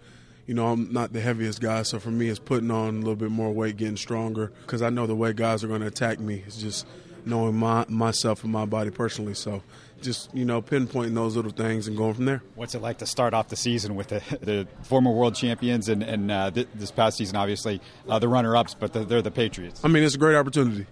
you 0.50 0.56
know, 0.56 0.66
I'm 0.66 0.92
not 0.92 1.12
the 1.12 1.20
heaviest 1.20 1.60
guy, 1.60 1.84
so 1.84 2.00
for 2.00 2.10
me, 2.10 2.28
it's 2.28 2.40
putting 2.40 2.72
on 2.72 2.96
a 2.96 2.98
little 2.98 3.14
bit 3.14 3.30
more 3.30 3.52
weight, 3.52 3.76
getting 3.76 3.96
stronger, 3.96 4.50
because 4.62 4.82
I 4.82 4.90
know 4.90 5.06
the 5.06 5.14
way 5.14 5.32
guys 5.32 5.62
are 5.62 5.68
going 5.68 5.82
to 5.82 5.86
attack 5.86 6.18
me. 6.18 6.42
It's 6.44 6.56
just 6.56 6.88
knowing 7.24 7.54
my 7.54 7.84
myself 7.88 8.42
and 8.42 8.52
my 8.52 8.64
body 8.64 8.90
personally. 8.90 9.34
So 9.34 9.62
just 10.02 10.34
you 10.34 10.44
know 10.44 10.60
pinpointing 10.60 11.14
those 11.14 11.36
little 11.36 11.52
things 11.52 11.86
and 11.86 11.96
going 11.96 12.14
from 12.14 12.24
there. 12.24 12.42
What's 12.56 12.74
it 12.74 12.82
like 12.82 12.98
to 12.98 13.06
start 13.06 13.32
off 13.32 13.46
the 13.46 13.54
season 13.54 13.94
with 13.94 14.08
the, 14.08 14.22
the 14.40 14.66
former 14.82 15.12
world 15.12 15.36
champions 15.36 15.88
and, 15.88 16.02
and 16.02 16.32
uh, 16.32 16.50
th- 16.50 16.66
this 16.74 16.90
past 16.90 17.18
season, 17.18 17.36
obviously 17.36 17.80
uh, 18.08 18.18
the 18.18 18.26
runner-ups, 18.26 18.74
but 18.74 18.92
the, 18.92 19.04
they're 19.04 19.22
the 19.22 19.30
Patriots. 19.30 19.80
I 19.84 19.86
mean, 19.86 20.02
it's 20.02 20.16
a 20.16 20.18
great 20.18 20.34
opportunity, 20.34 20.86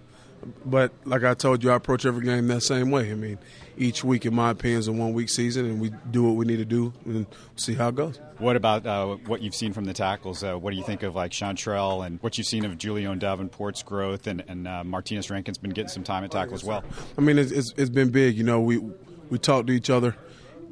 but 0.65 0.91
like 1.05 1.23
I 1.23 1.33
told 1.33 1.63
you, 1.63 1.71
I 1.71 1.75
approach 1.75 2.05
every 2.05 2.25
game 2.25 2.47
that 2.47 2.61
same 2.61 2.91
way. 2.91 3.11
I 3.11 3.15
mean, 3.15 3.39
each 3.77 4.03
week, 4.03 4.25
in 4.25 4.35
my 4.35 4.51
opinion, 4.51 4.79
is 4.79 4.87
a 4.87 4.91
one-week 4.91 5.29
season, 5.29 5.65
and 5.65 5.81
we 5.81 5.91
do 6.11 6.23
what 6.23 6.35
we 6.35 6.45
need 6.45 6.57
to 6.57 6.65
do 6.65 6.93
and 7.05 7.25
see 7.55 7.73
how 7.73 7.89
it 7.89 7.95
goes. 7.95 8.19
What 8.37 8.55
about 8.55 8.85
uh, 8.85 9.15
what 9.25 9.41
you've 9.41 9.55
seen 9.55 9.73
from 9.73 9.85
the 9.85 9.93
tackles? 9.93 10.43
Uh, 10.43 10.55
what 10.55 10.71
do 10.71 10.77
you 10.77 10.83
think 10.83 11.03
of 11.03 11.15
like 11.15 11.31
Seantrel 11.31 12.05
and 12.05 12.21
what 12.21 12.37
you've 12.37 12.47
seen 12.47 12.65
of 12.65 12.77
Julian 12.77 13.19
Davenport's 13.19 13.83
growth 13.83 14.27
and, 14.27 14.43
and 14.47 14.67
uh, 14.67 14.83
Martinez 14.83 15.29
Rankin's 15.29 15.57
been 15.57 15.71
getting 15.71 15.89
some 15.89 16.03
time 16.03 16.23
at 16.23 16.31
tackle 16.31 16.55
as 16.55 16.63
well? 16.63 16.83
I 17.17 17.21
mean, 17.21 17.37
it's, 17.37 17.51
it's, 17.51 17.73
it's 17.77 17.89
been 17.89 18.09
big. 18.09 18.37
You 18.37 18.43
know, 18.43 18.59
we 18.59 18.79
we 19.29 19.37
talk 19.37 19.67
to 19.67 19.73
each 19.73 19.89
other 19.89 20.15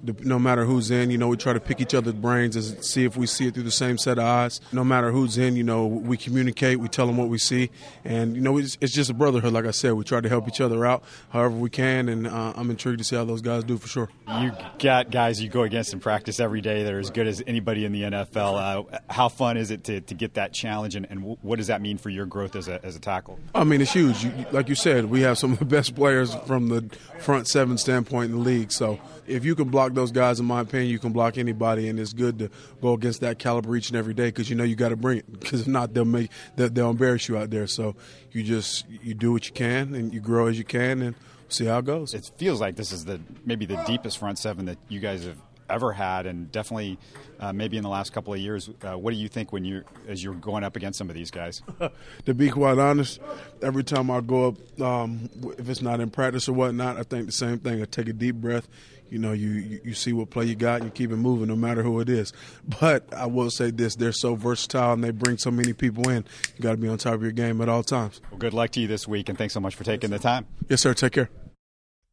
no 0.04 0.40
matter 0.40 0.66
who's 0.66 0.92
in, 0.92 1.12
you 1.12 1.18
know, 1.18 1.28
we 1.28 1.38
try 1.38 1.54
to 1.54 1.60
pick 1.60 1.82
each 1.82 1.94
other's 1.94 2.14
brains 2.14 2.56
and 2.56 2.84
see 2.84 3.04
if 3.04 3.18
we 3.18 3.28
see 3.28 3.48
it 3.48 3.54
through 3.54 3.64
the 3.64 3.72
same 3.72 3.98
set 3.98 4.18
of 4.18 4.24
eyes. 4.24 4.62
No 4.72 4.84
matter 4.84 5.12
who's 5.12 5.38
in, 5.38 5.56
you 5.56 5.64
know, 5.64 5.86
we 5.86 6.18
communicate, 6.18 6.80
we 6.80 6.88
tell 6.88 7.08
them 7.08 7.18
what 7.18 7.30
we 7.30 7.38
see, 7.38 7.70
and 8.06 8.36
you 8.36 8.42
know, 8.42 8.58
it's, 8.58 8.78
it's 8.82 8.94
just 8.94 9.10
a 9.10 9.14
brotherhood. 9.14 9.54
Like 9.54 9.66
I 9.66 9.72
said, 9.72 9.94
we 9.94 10.04
try 10.04 10.22
to 10.22 10.30
help 10.30 10.48
each 10.48 10.62
other 10.62 10.86
out 10.86 11.04
however 11.30 11.56
we 11.56 11.70
can, 11.70 12.10
and 12.10 12.28
uh, 12.28 12.54
I'm 12.56 12.70
intrigued 12.70 13.00
to 13.00 13.04
see 13.04 13.16
how 13.16 13.26
those 13.26 13.42
guys 13.42 13.64
do 13.64 13.78
for 13.78 13.88
sure. 13.88 14.10
You 14.28 14.52
got 14.80 15.12
guys 15.12 15.42
you 15.42 15.50
go 15.50 15.64
against 15.64 15.94
in 15.94 16.00
practice 16.00 16.40
every 16.40 16.62
day 16.62 16.84
that 16.84 16.94
are 16.94 17.00
as 17.00 17.10
good 17.10 17.28
as 17.28 17.42
anybody 17.48 17.86
in 17.86 17.92
the 17.92 18.04
NFL. 18.04 18.92
Uh, 18.92 19.00
how 19.10 19.30
fun 19.30 19.58
is 19.58 19.72
it 19.72 19.86
to, 19.86 20.02
to 20.02 20.14
get 20.14 20.36
that 20.36 20.54
challenge, 20.54 20.96
and, 20.96 21.06
and, 21.10 21.38
what 21.42 21.58
does 21.58 21.68
that 21.68 21.82
mean 21.82 21.98
for 21.98 22.10
your 22.10 22.26
growth 22.26 22.56
as 22.56 22.68
a, 22.68 22.84
as 22.86 22.96
a 22.96 23.00
tackle? 23.00 23.40
I 23.54 23.64
mean, 23.64 23.82
it's 23.82 23.92
huge. 23.92 24.24
You, 24.24 24.32
like 24.52 24.70
you 24.70 24.76
said, 24.76 25.06
we 25.06 25.22
have 25.22 25.38
some 25.38 25.52
of 25.54 25.60
the 25.60 25.66
best 25.66 25.96
players 25.96 26.34
from 26.46 26.70
the 26.70 26.90
front 27.20 27.48
seven 27.48 27.78
standpoint 27.78 28.32
in 28.32 28.38
the 28.38 28.44
league, 28.44 28.72
so 28.72 29.00
if 29.28 29.44
you 29.44 29.56
can 29.56 29.70
block 29.70 29.87
those 29.94 30.12
guys, 30.12 30.40
in 30.40 30.46
my 30.46 30.62
opinion, 30.62 30.90
you 30.90 31.00
can 31.00 31.12
block 31.12 31.38
anybody, 31.38 31.90
and 31.90 32.00
it's 32.00 32.14
good 32.14 32.40
to 32.40 32.50
go 32.82 32.94
against 32.94 33.22
that 33.22 33.40
caliber 33.40 33.76
each 33.76 33.90
and 33.90 33.98
every 33.98 34.14
day 34.14 34.26
because 34.28 34.50
you 34.50 34.56
know 34.56 34.64
you 34.64 34.76
got 34.76 34.90
to 34.90 34.96
bring 34.96 35.20
it. 35.20 35.40
Because 35.40 35.62
if 35.62 35.68
not, 35.68 35.94
they'll 35.94 36.06
make 36.06 36.32
they'll, 36.56 36.70
they'll 36.70 36.90
embarrass 36.90 37.28
you 37.28 37.38
out 37.38 37.50
there. 37.50 37.68
So 37.68 37.96
you 38.32 38.44
just 38.44 38.88
you 38.90 39.14
do 39.14 39.32
what 39.32 39.48
you 39.48 39.54
can 39.54 39.94
and 39.96 40.14
you 40.14 40.20
grow 40.20 40.48
as 40.48 40.58
you 40.58 40.64
can 40.64 41.02
and 41.02 41.16
see 41.50 41.66
how 41.66 41.80
it 41.80 41.86
goes. 41.86 42.14
It 42.14 42.30
feels 42.38 42.60
like 42.60 42.76
this 42.76 42.92
is 42.92 43.06
the 43.06 43.20
maybe 43.46 43.66
the 43.66 43.82
deepest 43.88 44.18
front 44.18 44.38
seven 44.40 44.66
that 44.66 44.78
you 44.90 45.00
guys 45.00 45.24
have 45.26 45.38
ever 45.70 45.92
had, 45.92 46.26
and 46.26 46.52
definitely 46.52 46.98
uh, 47.40 47.54
maybe 47.54 47.78
in 47.78 47.84
the 47.84 47.90
last 47.90 48.14
couple 48.14 48.34
of 48.34 48.40
years. 48.40 48.70
Uh, 48.82 48.98
what 48.98 49.12
do 49.12 49.18
you 49.18 49.28
think 49.28 49.52
when 49.52 49.66
you 49.66 49.84
as 50.08 50.24
you're 50.24 50.34
going 50.34 50.64
up 50.64 50.76
against 50.76 50.98
some 50.98 51.10
of 51.10 51.16
these 51.16 51.32
guys? 51.32 51.62
to 52.26 52.34
be 52.34 52.50
quite 52.50 52.78
honest, 52.78 53.20
every 53.62 53.84
time 53.84 54.10
I 54.10 54.22
go 54.22 54.50
up, 54.50 54.82
um, 54.82 55.30
if 55.58 55.70
it's 55.70 55.82
not 55.82 56.00
in 56.00 56.10
practice 56.10 56.48
or 56.48 56.54
whatnot, 56.54 56.98
I 56.98 57.04
think 57.04 57.26
the 57.26 57.32
same 57.32 57.60
thing. 57.60 57.82
I 57.82 57.86
take 57.86 58.08
a 58.08 58.14
deep 58.14 58.36
breath. 58.36 58.68
You 59.10 59.20
know, 59.20 59.32
you, 59.32 59.80
you, 59.84 59.94
see 59.94 60.14
what 60.14 60.30
play 60.30 60.46
you 60.46 60.56
got 60.56 60.82
and 60.82 60.86
you 60.86 60.92
keep 60.92 61.12
it 61.12 61.18
moving 61.18 61.48
no 61.48 61.56
matter 61.56 61.84
who 61.84 62.00
it 62.00 62.10
is. 62.10 62.34
But 62.80 63.14
I 63.14 63.26
will 63.26 63.50
say 63.50 63.72
this: 63.72 63.96
they're 63.96 64.12
so 64.12 64.36
versatile 64.36 64.94
and 64.94 65.04
they 65.04 65.12
bring 65.12 65.38
so 65.38 65.52
many 65.52 65.74
people 65.74 66.10
in. 66.10 66.26
You 66.56 66.62
got 66.62 66.72
to 66.72 66.78
be 66.78 66.88
on 66.88 66.98
top 66.98 67.16
of 67.16 67.22
your 67.22 67.32
game 67.32 67.62
at 67.62 67.70
all 67.70 67.84
times. 67.84 68.22
Well, 68.32 68.38
good 68.38 68.54
luck 68.54 68.72
to 68.72 68.82
you 68.82 68.88
this 68.88 69.08
week, 69.08 69.30
and 69.30 69.38
thanks 69.38 69.54
so 69.54 69.60
much 69.60 69.76
for 69.76 69.84
taking 69.84 70.10
the 70.10 70.20
time. 70.20 70.46
Yes, 70.70 70.82
sir. 70.82 70.94
Take 70.94 71.14
care. 71.14 71.30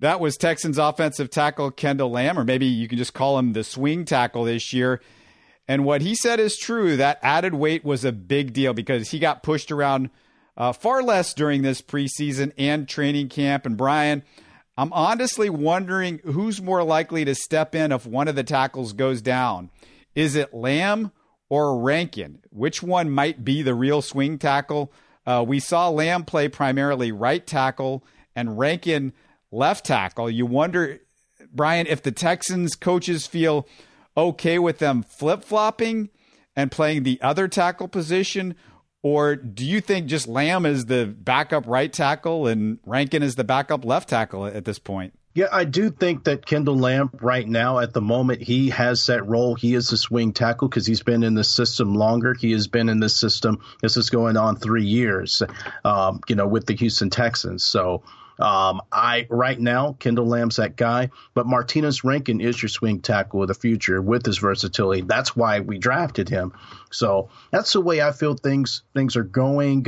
That 0.00 0.20
was 0.20 0.36
Texans 0.36 0.78
offensive 0.78 1.30
tackle 1.30 1.70
Kendall 1.70 2.10
Lamm, 2.10 2.38
or 2.38 2.44
maybe 2.44 2.66
you 2.66 2.88
can 2.88 2.98
just 2.98 3.14
call 3.14 3.38
him 3.38 3.52
the 3.52 3.64
swing 3.64 4.04
tackle 4.04 4.44
this 4.44 4.72
year. 4.72 5.00
And 5.66 5.84
what 5.84 6.02
he 6.02 6.14
said 6.14 6.40
is 6.40 6.58
true. 6.58 6.96
That 6.96 7.18
added 7.22 7.54
weight 7.54 7.84
was 7.84 8.04
a 8.04 8.12
big 8.12 8.52
deal 8.52 8.74
because 8.74 9.10
he 9.10 9.18
got 9.18 9.42
pushed 9.42 9.72
around 9.72 10.10
uh, 10.56 10.72
far 10.72 11.02
less 11.02 11.32
during 11.32 11.62
this 11.62 11.80
preseason 11.80 12.52
and 12.58 12.88
training 12.88 13.28
camp. 13.28 13.64
And 13.66 13.76
Brian, 13.76 14.22
I'm 14.76 14.92
honestly 14.92 15.48
wondering 15.48 16.20
who's 16.24 16.60
more 16.60 16.82
likely 16.82 17.24
to 17.24 17.34
step 17.34 17.74
in 17.74 17.92
if 17.92 18.06
one 18.06 18.26
of 18.26 18.34
the 18.34 18.42
tackles 18.42 18.92
goes 18.92 19.22
down. 19.22 19.70
Is 20.14 20.34
it 20.34 20.52
Lamm 20.52 21.12
or 21.48 21.78
Rankin? 21.80 22.40
Which 22.50 22.82
one 22.82 23.10
might 23.10 23.44
be 23.44 23.62
the 23.62 23.74
real 23.74 24.02
swing 24.02 24.38
tackle? 24.38 24.92
Uh, 25.26 25.44
we 25.46 25.60
saw 25.60 25.90
Lamm 25.90 26.24
play 26.24 26.48
primarily 26.48 27.12
right 27.12 27.46
tackle 27.46 28.04
and 28.34 28.58
Rankin 28.58 29.12
left 29.52 29.86
tackle. 29.86 30.28
You 30.28 30.46
wonder, 30.46 31.00
Brian, 31.52 31.86
if 31.86 32.02
the 32.02 32.12
Texans 32.12 32.74
coaches 32.74 33.26
feel 33.26 33.68
okay 34.16 34.58
with 34.58 34.78
them 34.78 35.04
flip 35.04 35.44
flopping 35.44 36.10
and 36.56 36.70
playing 36.70 37.04
the 37.04 37.20
other 37.22 37.46
tackle 37.46 37.88
position? 37.88 38.56
Or 39.04 39.36
do 39.36 39.66
you 39.66 39.82
think 39.82 40.06
just 40.06 40.26
Lamm 40.26 40.64
is 40.64 40.86
the 40.86 41.04
backup 41.04 41.66
right 41.66 41.92
tackle 41.92 42.46
and 42.46 42.78
Rankin 42.86 43.22
is 43.22 43.34
the 43.34 43.44
backup 43.44 43.84
left 43.84 44.08
tackle 44.08 44.46
at 44.46 44.64
this 44.64 44.78
point? 44.78 45.12
Yeah, 45.34 45.48
I 45.52 45.64
do 45.64 45.90
think 45.90 46.24
that 46.24 46.46
Kendall 46.46 46.78
Lamm 46.78 47.10
right 47.20 47.46
now 47.46 47.80
at 47.80 47.92
the 47.92 48.00
moment 48.00 48.40
he 48.40 48.70
has 48.70 49.04
that 49.06 49.26
role. 49.26 49.56
He 49.56 49.74
is 49.74 49.92
a 49.92 49.98
swing 49.98 50.32
tackle 50.32 50.68
because 50.68 50.86
he's 50.86 51.02
been 51.02 51.22
in 51.22 51.34
the 51.34 51.44
system 51.44 51.94
longer. 51.94 52.32
He 52.32 52.52
has 52.52 52.66
been 52.66 52.88
in 52.88 52.98
this 52.98 53.14
system. 53.14 53.60
This 53.82 53.98
is 53.98 54.08
going 54.08 54.38
on 54.38 54.56
three 54.56 54.86
years, 54.86 55.42
um, 55.84 56.20
you 56.26 56.36
know, 56.36 56.46
with 56.46 56.64
the 56.64 56.74
Houston 56.74 57.10
Texans. 57.10 57.62
So 57.62 58.04
um, 58.38 58.82
I 58.90 59.26
right 59.30 59.58
now, 59.58 59.92
Kendall 59.98 60.26
Lamm's 60.26 60.56
that 60.56 60.76
guy, 60.76 61.10
but 61.34 61.46
Martinez 61.46 62.04
Rankin 62.04 62.40
is 62.40 62.60
your 62.60 62.68
swing 62.68 63.00
tackle 63.00 63.42
of 63.42 63.48
the 63.48 63.54
future 63.54 64.00
with 64.02 64.26
his 64.26 64.38
versatility. 64.38 65.02
That's 65.02 65.36
why 65.36 65.60
we 65.60 65.78
drafted 65.78 66.28
him. 66.28 66.52
So 66.90 67.30
that's 67.50 67.72
the 67.72 67.80
way 67.80 68.00
I 68.00 68.12
feel 68.12 68.34
things 68.34 68.82
things 68.94 69.16
are 69.16 69.24
going. 69.24 69.86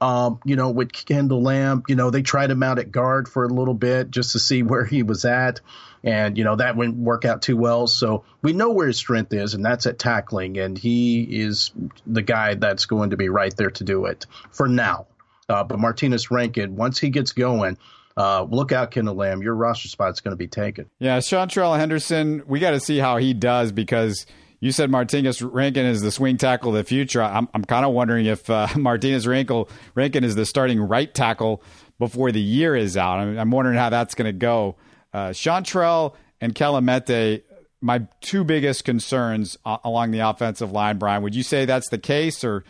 Um, 0.00 0.40
you 0.44 0.56
know, 0.56 0.70
with 0.70 0.92
Kendall 0.92 1.42
Lamm, 1.42 1.84
you 1.88 1.94
know, 1.94 2.10
they 2.10 2.22
tried 2.22 2.50
him 2.50 2.62
out 2.62 2.78
at 2.78 2.90
guard 2.90 3.28
for 3.28 3.44
a 3.44 3.48
little 3.48 3.74
bit 3.74 4.10
just 4.10 4.32
to 4.32 4.38
see 4.38 4.62
where 4.62 4.84
he 4.84 5.02
was 5.02 5.24
at. 5.24 5.60
And, 6.02 6.36
you 6.36 6.44
know, 6.44 6.56
that 6.56 6.76
wouldn't 6.76 6.98
work 6.98 7.24
out 7.24 7.40
too 7.40 7.56
well. 7.56 7.86
So 7.86 8.24
we 8.42 8.52
know 8.52 8.72
where 8.72 8.88
his 8.88 8.98
strength 8.98 9.32
is, 9.32 9.54
and 9.54 9.64
that's 9.64 9.86
at 9.86 9.98
tackling. 9.98 10.58
And 10.58 10.76
he 10.76 11.22
is 11.22 11.70
the 12.06 12.20
guy 12.20 12.54
that's 12.54 12.84
going 12.84 13.10
to 13.10 13.16
be 13.16 13.30
right 13.30 13.56
there 13.56 13.70
to 13.70 13.84
do 13.84 14.04
it 14.06 14.26
for 14.50 14.68
now. 14.68 15.06
Uh, 15.48 15.64
but 15.64 15.78
Martinez 15.78 16.30
Rankin, 16.30 16.76
once 16.76 16.98
he 16.98 17.10
gets 17.10 17.32
going, 17.32 17.78
uh, 18.16 18.44
look 18.44 18.72
out, 18.72 18.90
Kendall 18.90 19.16
Lamm. 19.16 19.42
Your 19.42 19.54
roster 19.54 19.88
spot's 19.88 20.20
going 20.20 20.32
to 20.32 20.36
be 20.36 20.46
taken. 20.46 20.88
Yeah, 20.98 21.18
Seantrel 21.18 21.76
Henderson, 21.76 22.42
we 22.46 22.60
got 22.60 22.70
to 22.70 22.80
see 22.80 22.98
how 22.98 23.16
he 23.16 23.34
does 23.34 23.72
because 23.72 24.26
you 24.60 24.72
said 24.72 24.90
Martinez 24.90 25.42
Rankin 25.42 25.84
is 25.84 26.00
the 26.00 26.10
swing 26.10 26.36
tackle 26.36 26.70
of 26.70 26.76
the 26.76 26.84
future. 26.84 27.22
I'm, 27.22 27.48
I'm 27.52 27.64
kind 27.64 27.84
of 27.84 27.92
wondering 27.92 28.26
if 28.26 28.48
uh, 28.48 28.68
Martinez 28.76 29.26
Rankin, 29.26 29.64
Rankin 29.94 30.24
is 30.24 30.36
the 30.36 30.46
starting 30.46 30.80
right 30.80 31.12
tackle 31.12 31.62
before 31.98 32.32
the 32.32 32.40
year 32.40 32.74
is 32.76 32.96
out. 32.96 33.18
I'm, 33.18 33.38
I'm 33.38 33.50
wondering 33.50 33.76
how 33.76 33.90
that's 33.90 34.14
going 34.14 34.26
to 34.26 34.32
go. 34.32 34.76
Uh, 35.12 35.32
and 36.40 36.54
Kelemete, 36.54 37.42
my 37.80 38.06
two 38.20 38.44
biggest 38.44 38.84
concerns 38.84 39.58
uh, 39.64 39.78
along 39.84 40.10
the 40.10 40.20
offensive 40.20 40.72
line, 40.72 40.98
Brian. 40.98 41.22
Would 41.22 41.34
you 41.34 41.42
say 41.42 41.64
that's 41.64 41.88
the 41.90 41.98
case, 41.98 42.42
or 42.44 42.64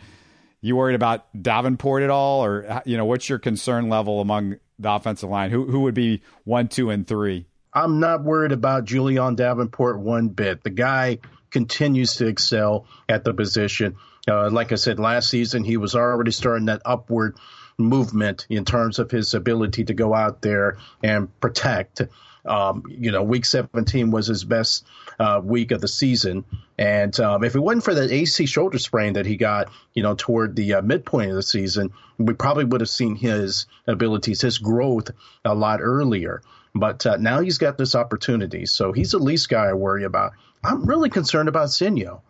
You 0.65 0.75
worried 0.75 0.95
about 0.95 1.27
Davenport 1.39 2.01
at 2.01 2.09
all, 2.09 2.43
or 2.43 2.81
you 2.85 2.97
know, 2.97 3.05
what's 3.05 3.29
your 3.29 3.37
concern 3.37 3.87
level 3.87 4.19
among 4.19 4.55
the 4.79 4.91
offensive 4.91 5.29
line? 5.29 5.51
Who 5.51 5.65
who 5.65 5.81
would 5.81 5.93
be 5.93 6.23
one, 6.43 6.69
two, 6.69 6.89
and 6.89 7.07
three? 7.07 7.45
I'm 7.71 7.99
not 7.99 8.23
worried 8.23 8.51
about 8.51 8.85
Julian 8.85 9.35
Davenport 9.35 9.99
one 9.99 10.29
bit. 10.29 10.63
The 10.63 10.71
guy 10.71 11.19
continues 11.51 12.15
to 12.15 12.25
excel 12.25 12.87
at 13.07 13.23
the 13.23 13.31
position. 13.31 13.97
Uh, 14.27 14.49
like 14.49 14.71
I 14.71 14.75
said, 14.75 14.97
last 14.97 15.29
season 15.29 15.63
he 15.63 15.77
was 15.77 15.93
already 15.93 16.31
starting 16.31 16.65
that 16.65 16.81
upward 16.83 17.37
movement 17.77 18.47
in 18.49 18.65
terms 18.65 18.97
of 18.97 19.11
his 19.11 19.35
ability 19.35 19.83
to 19.83 19.93
go 19.93 20.15
out 20.15 20.41
there 20.41 20.77
and 21.03 21.39
protect. 21.39 22.01
Um, 22.43 22.83
you 22.89 23.11
know, 23.11 23.21
week 23.21 23.45
17 23.45 24.09
was 24.09 24.25
his 24.25 24.43
best 24.43 24.83
uh, 25.19 25.41
week 25.43 25.71
of 25.71 25.81
the 25.81 25.87
season. 25.87 26.45
And 26.77 27.17
um, 27.19 27.43
if 27.43 27.55
it 27.55 27.59
wasn't 27.59 27.83
for 27.83 27.93
that 27.93 28.11
AC 28.11 28.45
shoulder 28.45 28.79
sprain 28.79 29.13
that 29.13 29.25
he 29.25 29.37
got, 29.37 29.69
you 29.93 30.03
know, 30.03 30.15
toward 30.17 30.55
the 30.55 30.75
uh, 30.75 30.81
midpoint 30.81 31.29
of 31.29 31.35
the 31.35 31.43
season, 31.43 31.91
we 32.17 32.33
probably 32.33 32.65
would 32.65 32.81
have 32.81 32.89
seen 32.89 33.15
his 33.15 33.65
abilities, 33.87 34.41
his 34.41 34.57
growth 34.57 35.11
a 35.43 35.55
lot 35.55 35.79
earlier. 35.81 36.41
But 36.73 37.05
uh, 37.05 37.17
now 37.17 37.39
he's 37.39 37.57
got 37.57 37.77
this 37.77 37.95
opportunity. 37.95 38.65
So 38.65 38.91
he's 38.91 39.11
the 39.11 39.19
least 39.19 39.49
guy 39.49 39.67
I 39.67 39.73
worry 39.73 40.03
about. 40.03 40.33
I'm 40.63 40.85
really 40.85 41.09
concerned 41.09 41.47
about 41.47 41.69
Senio. 41.69 42.21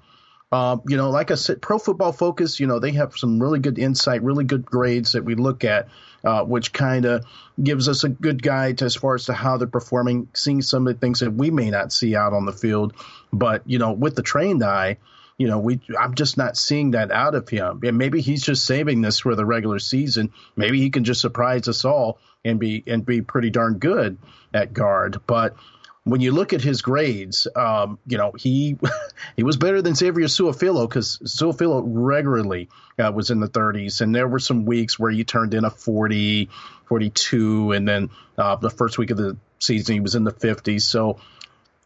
Uh, 0.56 0.78
you 0.88 0.96
know, 0.96 1.10
like 1.10 1.32
I 1.32 1.36
said, 1.36 1.62
Pro 1.62 1.78
Football 1.78 2.14
Focus, 2.14 2.62
you 2.62 2.68
know, 2.68 2.80
they 2.80 2.94
have 2.94 3.18
some 3.18 3.42
really 3.42 3.60
good 3.60 3.78
insight, 3.78 4.24
really 4.24 4.46
good 4.46 4.66
grades 4.66 5.12
that 5.12 5.26
we 5.26 5.36
look 5.36 5.66
at, 5.66 5.90
uh, 6.24 6.46
which 6.46 6.72
kind 6.72 7.04
of 7.04 7.26
gives 7.62 7.90
us 7.90 8.06
a 8.06 8.10
good 8.10 8.42
guide 8.42 8.82
as 8.82 8.96
far 8.96 9.16
as 9.16 9.26
to 9.26 9.34
how 9.34 9.58
they're 9.58 9.68
performing, 9.68 10.30
seeing 10.34 10.62
some 10.62 10.88
of 10.88 10.94
the 10.94 11.00
things 11.02 11.20
that 11.20 11.32
we 11.32 11.52
may 11.52 11.70
not 11.72 11.92
see 11.92 12.16
out 12.16 12.32
on 12.32 12.46
the 12.46 12.54
field. 12.54 12.94
But, 13.34 13.64
you 13.66 13.80
know, 13.80 13.92
with 13.92 14.16
the 14.16 14.22
trained 14.22 14.64
eye, 14.64 15.00
you 15.38 15.50
know, 15.50 15.60
we 15.60 15.82
I'm 16.00 16.16
just 16.16 16.38
not 16.38 16.56
seeing 16.56 16.92
that 16.92 17.12
out 17.12 17.36
of 17.36 17.50
him. 17.50 17.82
And 17.84 17.98
maybe 17.98 18.22
he's 18.22 18.42
just 18.42 18.66
saving 18.66 19.02
this 19.02 19.20
for 19.20 19.36
the 19.36 19.46
regular 19.46 19.80
season. 19.80 20.32
Maybe 20.56 20.80
he 20.80 20.90
can 20.90 21.04
just 21.04 21.20
surprise 21.20 21.68
us 21.68 21.84
all 21.84 22.18
and 22.46 22.62
be 22.62 22.82
and 22.88 23.06
be 23.06 23.22
pretty 23.22 23.50
darn 23.50 23.80
good 23.80 24.18
at 24.54 24.72
guard. 24.72 25.20
But 25.28 25.58
when 26.06 26.22
you 26.22 26.32
look 26.32 26.54
at 26.54 26.62
his 26.62 26.84
grades, 26.84 27.48
um, 27.56 28.00
you 28.06 28.18
know 28.18 28.32
he 28.38 28.78
he 29.36 29.44
was 29.44 29.58
better 29.58 29.82
than 29.82 29.96
Xavier 29.96 30.28
Su'a-Filo 30.28 30.88
because 30.88 31.20
Su'a-Filo 31.24 31.82
regularly 31.86 32.70
uh, 32.98 33.12
was 33.14 33.32
in 33.32 33.40
the 33.40 33.50
30s, 33.50 34.02
and 34.02 34.16
there 34.16 34.28
were 34.28 34.40
some 34.40 34.66
weeks 34.66 34.98
where 34.98 35.12
he 35.12 35.24
turned 35.24 35.54
in 35.54 35.66
a 35.66 35.70
40, 35.70 36.50
42, 36.86 37.72
and 37.72 37.88
then 37.88 38.10
uh, 38.38 38.56
the 38.56 38.70
first 38.70 38.98
week 38.98 39.10
of 39.10 39.18
the 39.18 39.36
season 39.60 39.96
he 39.96 40.00
was 40.00 40.16
in 40.16 40.24
the 40.24 40.32
50s. 40.32 40.84
So 40.84 41.20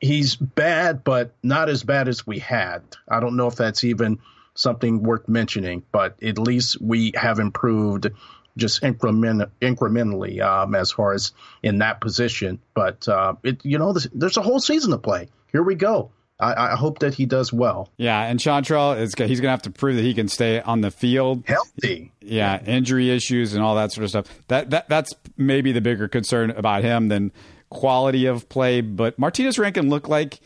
he's 0.01 0.35
bad, 0.35 1.03
but 1.03 1.33
not 1.41 1.69
as 1.69 1.83
bad 1.83 2.07
as 2.09 2.27
we 2.27 2.39
had. 2.39 2.81
I 3.07 3.21
don't 3.21 3.37
know 3.37 3.47
if 3.47 3.55
that's 3.55 3.83
even 3.85 4.19
something 4.53 5.01
worth 5.01 5.29
mentioning, 5.29 5.83
but 5.93 6.21
at 6.21 6.37
least 6.37 6.81
we 6.81 7.13
have 7.15 7.39
improved 7.39 8.09
just 8.57 8.83
increment, 8.83 9.49
incrementally 9.61 10.41
um, 10.41 10.75
as 10.75 10.91
far 10.91 11.13
as 11.13 11.31
in 11.63 11.79
that 11.79 12.01
position. 12.01 12.59
But 12.73 13.07
uh, 13.07 13.35
it, 13.43 13.63
you 13.65 13.77
know, 13.77 13.93
there's 14.13 14.37
a 14.37 14.41
whole 14.41 14.59
season 14.59 14.91
to 14.91 14.97
play. 14.97 15.29
Here 15.51 15.63
we 15.63 15.75
go. 15.75 16.11
I, 16.39 16.71
I 16.71 16.75
hope 16.75 16.99
that 16.99 17.13
he 17.13 17.25
does 17.25 17.51
well. 17.51 17.89
Yeah, 17.97 18.21
and 18.21 18.39
Seantrel 18.39 18.97
is 18.97 19.13
he's 19.17 19.41
going 19.41 19.47
to 19.47 19.49
have 19.49 19.63
to 19.63 19.71
prove 19.71 19.97
that 19.97 20.03
he 20.03 20.13
can 20.13 20.29
stay 20.29 20.61
on 20.61 20.81
the 20.81 20.91
field 20.91 21.43
healthy. 21.45 22.13
Yeah, 22.21 22.63
injury 22.63 23.09
issues 23.09 23.53
and 23.53 23.63
all 23.63 23.75
that 23.75 23.91
sort 23.91 24.05
of 24.05 24.09
stuff. 24.09 24.27
That 24.47 24.69
that 24.69 24.87
that's 24.87 25.13
maybe 25.35 25.73
the 25.73 25.81
bigger 25.81 26.07
concern 26.07 26.51
about 26.51 26.83
him 26.83 27.09
than 27.09 27.33
quality 27.69 28.25
of 28.25 28.47
play. 28.47 28.79
But 28.79 29.19
Martinez 29.19 29.59
Rankin 29.59 29.89
looked 29.89 30.07
like 30.07 30.39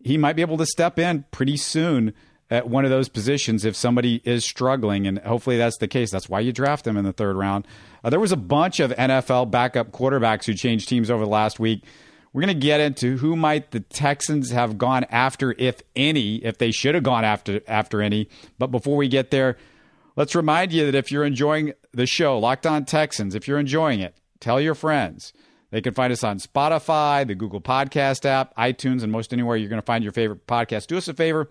he 0.00 0.18
might 0.18 0.36
be 0.36 0.42
able 0.42 0.58
to 0.58 0.66
step 0.66 0.98
in 0.98 1.24
pretty 1.30 1.56
soon 1.56 2.12
at 2.50 2.68
one 2.68 2.84
of 2.84 2.90
those 2.90 3.08
positions 3.08 3.64
if 3.64 3.76
somebody 3.76 4.20
is 4.24 4.44
struggling, 4.44 5.06
and 5.06 5.18
hopefully 5.20 5.56
that's 5.56 5.78
the 5.78 5.86
case. 5.88 6.10
That's 6.10 6.28
why 6.28 6.40
you 6.40 6.52
draft 6.52 6.84
them 6.84 6.96
in 6.96 7.04
the 7.04 7.12
third 7.12 7.36
round. 7.36 7.66
Uh, 8.02 8.10
there 8.10 8.20
was 8.20 8.32
a 8.32 8.36
bunch 8.36 8.80
of 8.80 8.90
NFL 8.90 9.50
backup 9.50 9.92
quarterbacks 9.92 10.44
who 10.44 10.54
changed 10.54 10.88
teams 10.88 11.10
over 11.10 11.24
the 11.24 11.30
last 11.30 11.60
week. 11.60 11.84
We're 12.32 12.42
going 12.42 12.54
to 12.54 12.60
get 12.60 12.80
into 12.80 13.16
who 13.18 13.36
might 13.36 13.70
the 13.70 13.80
Texans 13.80 14.50
have 14.50 14.78
gone 14.78 15.04
after, 15.10 15.54
if 15.58 15.82
any, 15.96 16.36
if 16.36 16.58
they 16.58 16.70
should 16.70 16.94
have 16.94 17.04
gone 17.04 17.24
after 17.24 17.60
after 17.66 18.02
any. 18.02 18.28
But 18.58 18.68
before 18.68 18.96
we 18.96 19.08
get 19.08 19.30
there, 19.30 19.56
let's 20.16 20.34
remind 20.34 20.72
you 20.72 20.86
that 20.86 20.94
if 20.94 21.10
you're 21.10 21.24
enjoying 21.24 21.72
the 21.92 22.06
show, 22.06 22.38
Locked 22.38 22.66
On 22.66 22.84
Texans, 22.84 23.34
if 23.34 23.48
you're 23.48 23.58
enjoying 23.58 24.00
it, 24.00 24.16
tell 24.38 24.60
your 24.60 24.74
friends. 24.74 25.32
They 25.70 25.80
can 25.80 25.94
find 25.94 26.12
us 26.12 26.24
on 26.24 26.38
Spotify, 26.38 27.24
the 27.24 27.36
Google 27.36 27.60
Podcast 27.60 28.24
app, 28.24 28.56
iTunes, 28.56 29.04
and 29.04 29.12
most 29.12 29.32
anywhere 29.32 29.56
you're 29.56 29.68
going 29.68 29.80
to 29.80 29.86
find 29.86 30.02
your 30.02 30.12
favorite 30.12 30.46
podcast. 30.46 30.88
Do 30.88 30.96
us 30.96 31.06
a 31.06 31.14
favor 31.14 31.48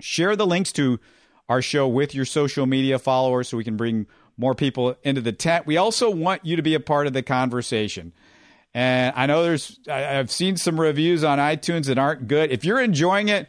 Share 0.00 0.36
the 0.36 0.46
links 0.46 0.72
to 0.72 1.00
our 1.48 1.62
show 1.62 1.88
with 1.88 2.14
your 2.14 2.24
social 2.24 2.66
media 2.66 2.98
followers 2.98 3.48
so 3.48 3.56
we 3.56 3.64
can 3.64 3.76
bring 3.76 4.06
more 4.36 4.54
people 4.54 4.96
into 5.02 5.20
the 5.20 5.32
tent. 5.32 5.66
We 5.66 5.76
also 5.76 6.10
want 6.10 6.44
you 6.44 6.56
to 6.56 6.62
be 6.62 6.74
a 6.74 6.80
part 6.80 7.06
of 7.06 7.12
the 7.12 7.22
conversation. 7.22 8.12
And 8.72 9.12
I 9.16 9.26
know 9.26 9.42
there's, 9.42 9.78
I've 9.88 10.30
seen 10.30 10.56
some 10.56 10.80
reviews 10.80 11.24
on 11.24 11.38
iTunes 11.38 11.86
that 11.86 11.98
aren't 11.98 12.28
good. 12.28 12.52
If 12.52 12.64
you're 12.64 12.80
enjoying 12.80 13.28
it, 13.28 13.48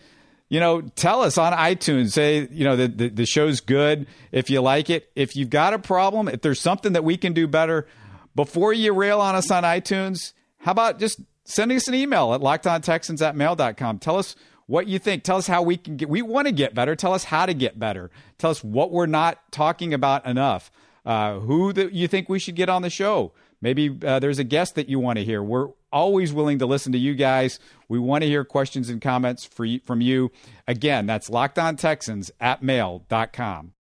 you 0.50 0.60
know, 0.60 0.82
tell 0.82 1.22
us 1.22 1.38
on 1.38 1.54
iTunes. 1.54 2.12
Say, 2.12 2.48
you 2.52 2.66
know, 2.66 2.76
the, 2.76 2.88
the, 2.88 3.10
the 3.10 3.26
show's 3.26 3.62
good. 3.62 4.08
If 4.32 4.50
you 4.50 4.62
like 4.62 4.90
it, 4.90 5.10
if 5.16 5.36
you've 5.36 5.50
got 5.50 5.74
a 5.74 5.80
problem, 5.80 6.28
if 6.28 6.42
there's 6.42 6.60
something 6.60 6.94
that 6.94 7.06
we 7.06 7.16
can 7.16 7.32
do 7.32 7.48
better, 7.48 7.88
before 8.36 8.74
you 8.74 8.94
rail 8.94 9.22
on 9.22 9.36
us 9.36 9.50
on 9.50 9.64
iTunes, 9.64 10.34
how 10.58 10.72
about 10.72 11.00
just 11.00 11.22
sending 11.46 11.78
us 11.78 11.88
an 11.88 11.94
email 11.94 12.34
at 12.34 12.42
lockedontexans 12.42 13.26
at 13.26 13.36
mail.com? 13.36 14.00
Tell 14.00 14.18
us 14.18 14.36
what 14.72 14.88
you 14.88 15.00
think. 15.00 15.24
Tell 15.24 15.36
us 15.36 15.48
how 15.48 15.62
we 15.62 15.76
can 15.76 15.98
get. 15.98 16.08
We 16.08 16.22
want 16.22 16.48
to 16.48 16.54
get 16.54 16.74
better. 16.74 16.96
Tell 16.96 17.14
us 17.14 17.26
how 17.26 17.46
to 17.46 17.54
get 17.54 17.78
better. 17.78 18.10
Tell 18.38 18.52
us 18.52 18.64
what 18.64 18.90
we're 18.90 19.06
not 19.06 19.52
talking 19.52 19.94
about 19.94 20.26
enough. 20.26 20.72
Uh, 21.06 21.40
who 21.40 21.74
that 21.74 21.92
you 21.92 22.08
think 22.08 22.30
we 22.30 22.40
should 22.40 22.56
get 22.56 22.70
on 22.70 22.82
the 22.82 22.90
show. 22.90 23.34
Maybe 23.60 23.98
uh, 24.06 24.20
there's 24.20 24.40
a 24.40 24.44
guest 24.46 24.76
that 24.76 24.88
you 24.88 24.98
want 24.98 25.18
to 25.18 25.26
hear. 25.26 25.44
We're 25.44 25.70
always 25.92 26.32
willing 26.32 26.60
to 26.60 26.66
listen 26.66 26.94
to 26.94 26.98
you 26.98 27.16
guys. 27.16 27.60
We 27.90 28.00
want 28.00 28.24
to 28.24 28.30
hear 28.30 28.46
questions 28.46 28.88
and 28.88 29.02
comments 29.02 29.44
for 29.44 29.68
from 29.84 30.00
you. 30.00 30.32
Again, 30.68 31.06
that's 31.06 31.30
lockedontexans 31.30 32.32
at 32.40 32.64
mail.com. 32.64 33.74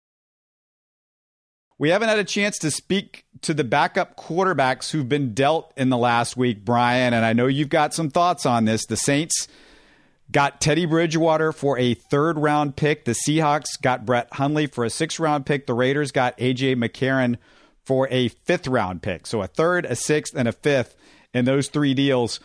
We 1.77 1.91
haven't 1.91 2.09
had 2.09 2.19
a 2.19 2.25
chance 2.25 2.57
to 2.59 2.71
speak 2.71 3.27
to 3.43 3.53
the 3.53 3.63
backup 3.63 4.17
quarterbacks 4.17 4.91
who've 4.91 5.09
been 5.09 5.35
dealt 5.35 5.73
in 5.77 5.91
the 5.91 5.99
last 5.99 6.37
week, 6.37 6.65
Brian, 6.65 7.13
and 7.13 7.27
I 7.27 7.35
know 7.35 7.47
you've 7.47 7.69
got 7.69 7.95
some 7.95 8.11
thoughts 8.11 8.47
on 8.47 8.65
this. 8.65 8.87
The 8.87 8.97
Saints 8.97 9.47
got 10.31 10.61
Teddy 10.61 10.87
Bridgewater 10.87 11.53
for 11.53 11.79
a 11.79 11.95
third 11.95 12.39
round 12.39 12.77
pick. 12.77 13.05
The 13.05 13.17
Seahawks 13.27 13.81
got 13.81 14.05
Brett 14.05 14.33
Hundley 14.33 14.67
for 14.67 14.85
a 14.85 14.91
sixth 14.91 15.19
round 15.19 15.47
pick. 15.47 15.67
The 15.67 15.75
Raiders 15.75 16.13
got 16.13 16.37
AJ 16.39 16.77
McCarron 16.77 17.37
for 17.85 18.09
a 18.11 18.29
fifth 18.29 18.67
round 18.67 19.03
pick. 19.03 19.27
So 19.27 19.43
a 19.43 19.47
third, 19.47 19.87
a 19.87 19.97
sixth, 19.97 20.35
and 20.37 20.49
a 20.49 20.53
fifth 20.53 20.97
in 21.33 21.45
those 21.45 21.69
three 21.69 21.95
deals. 21.95 22.41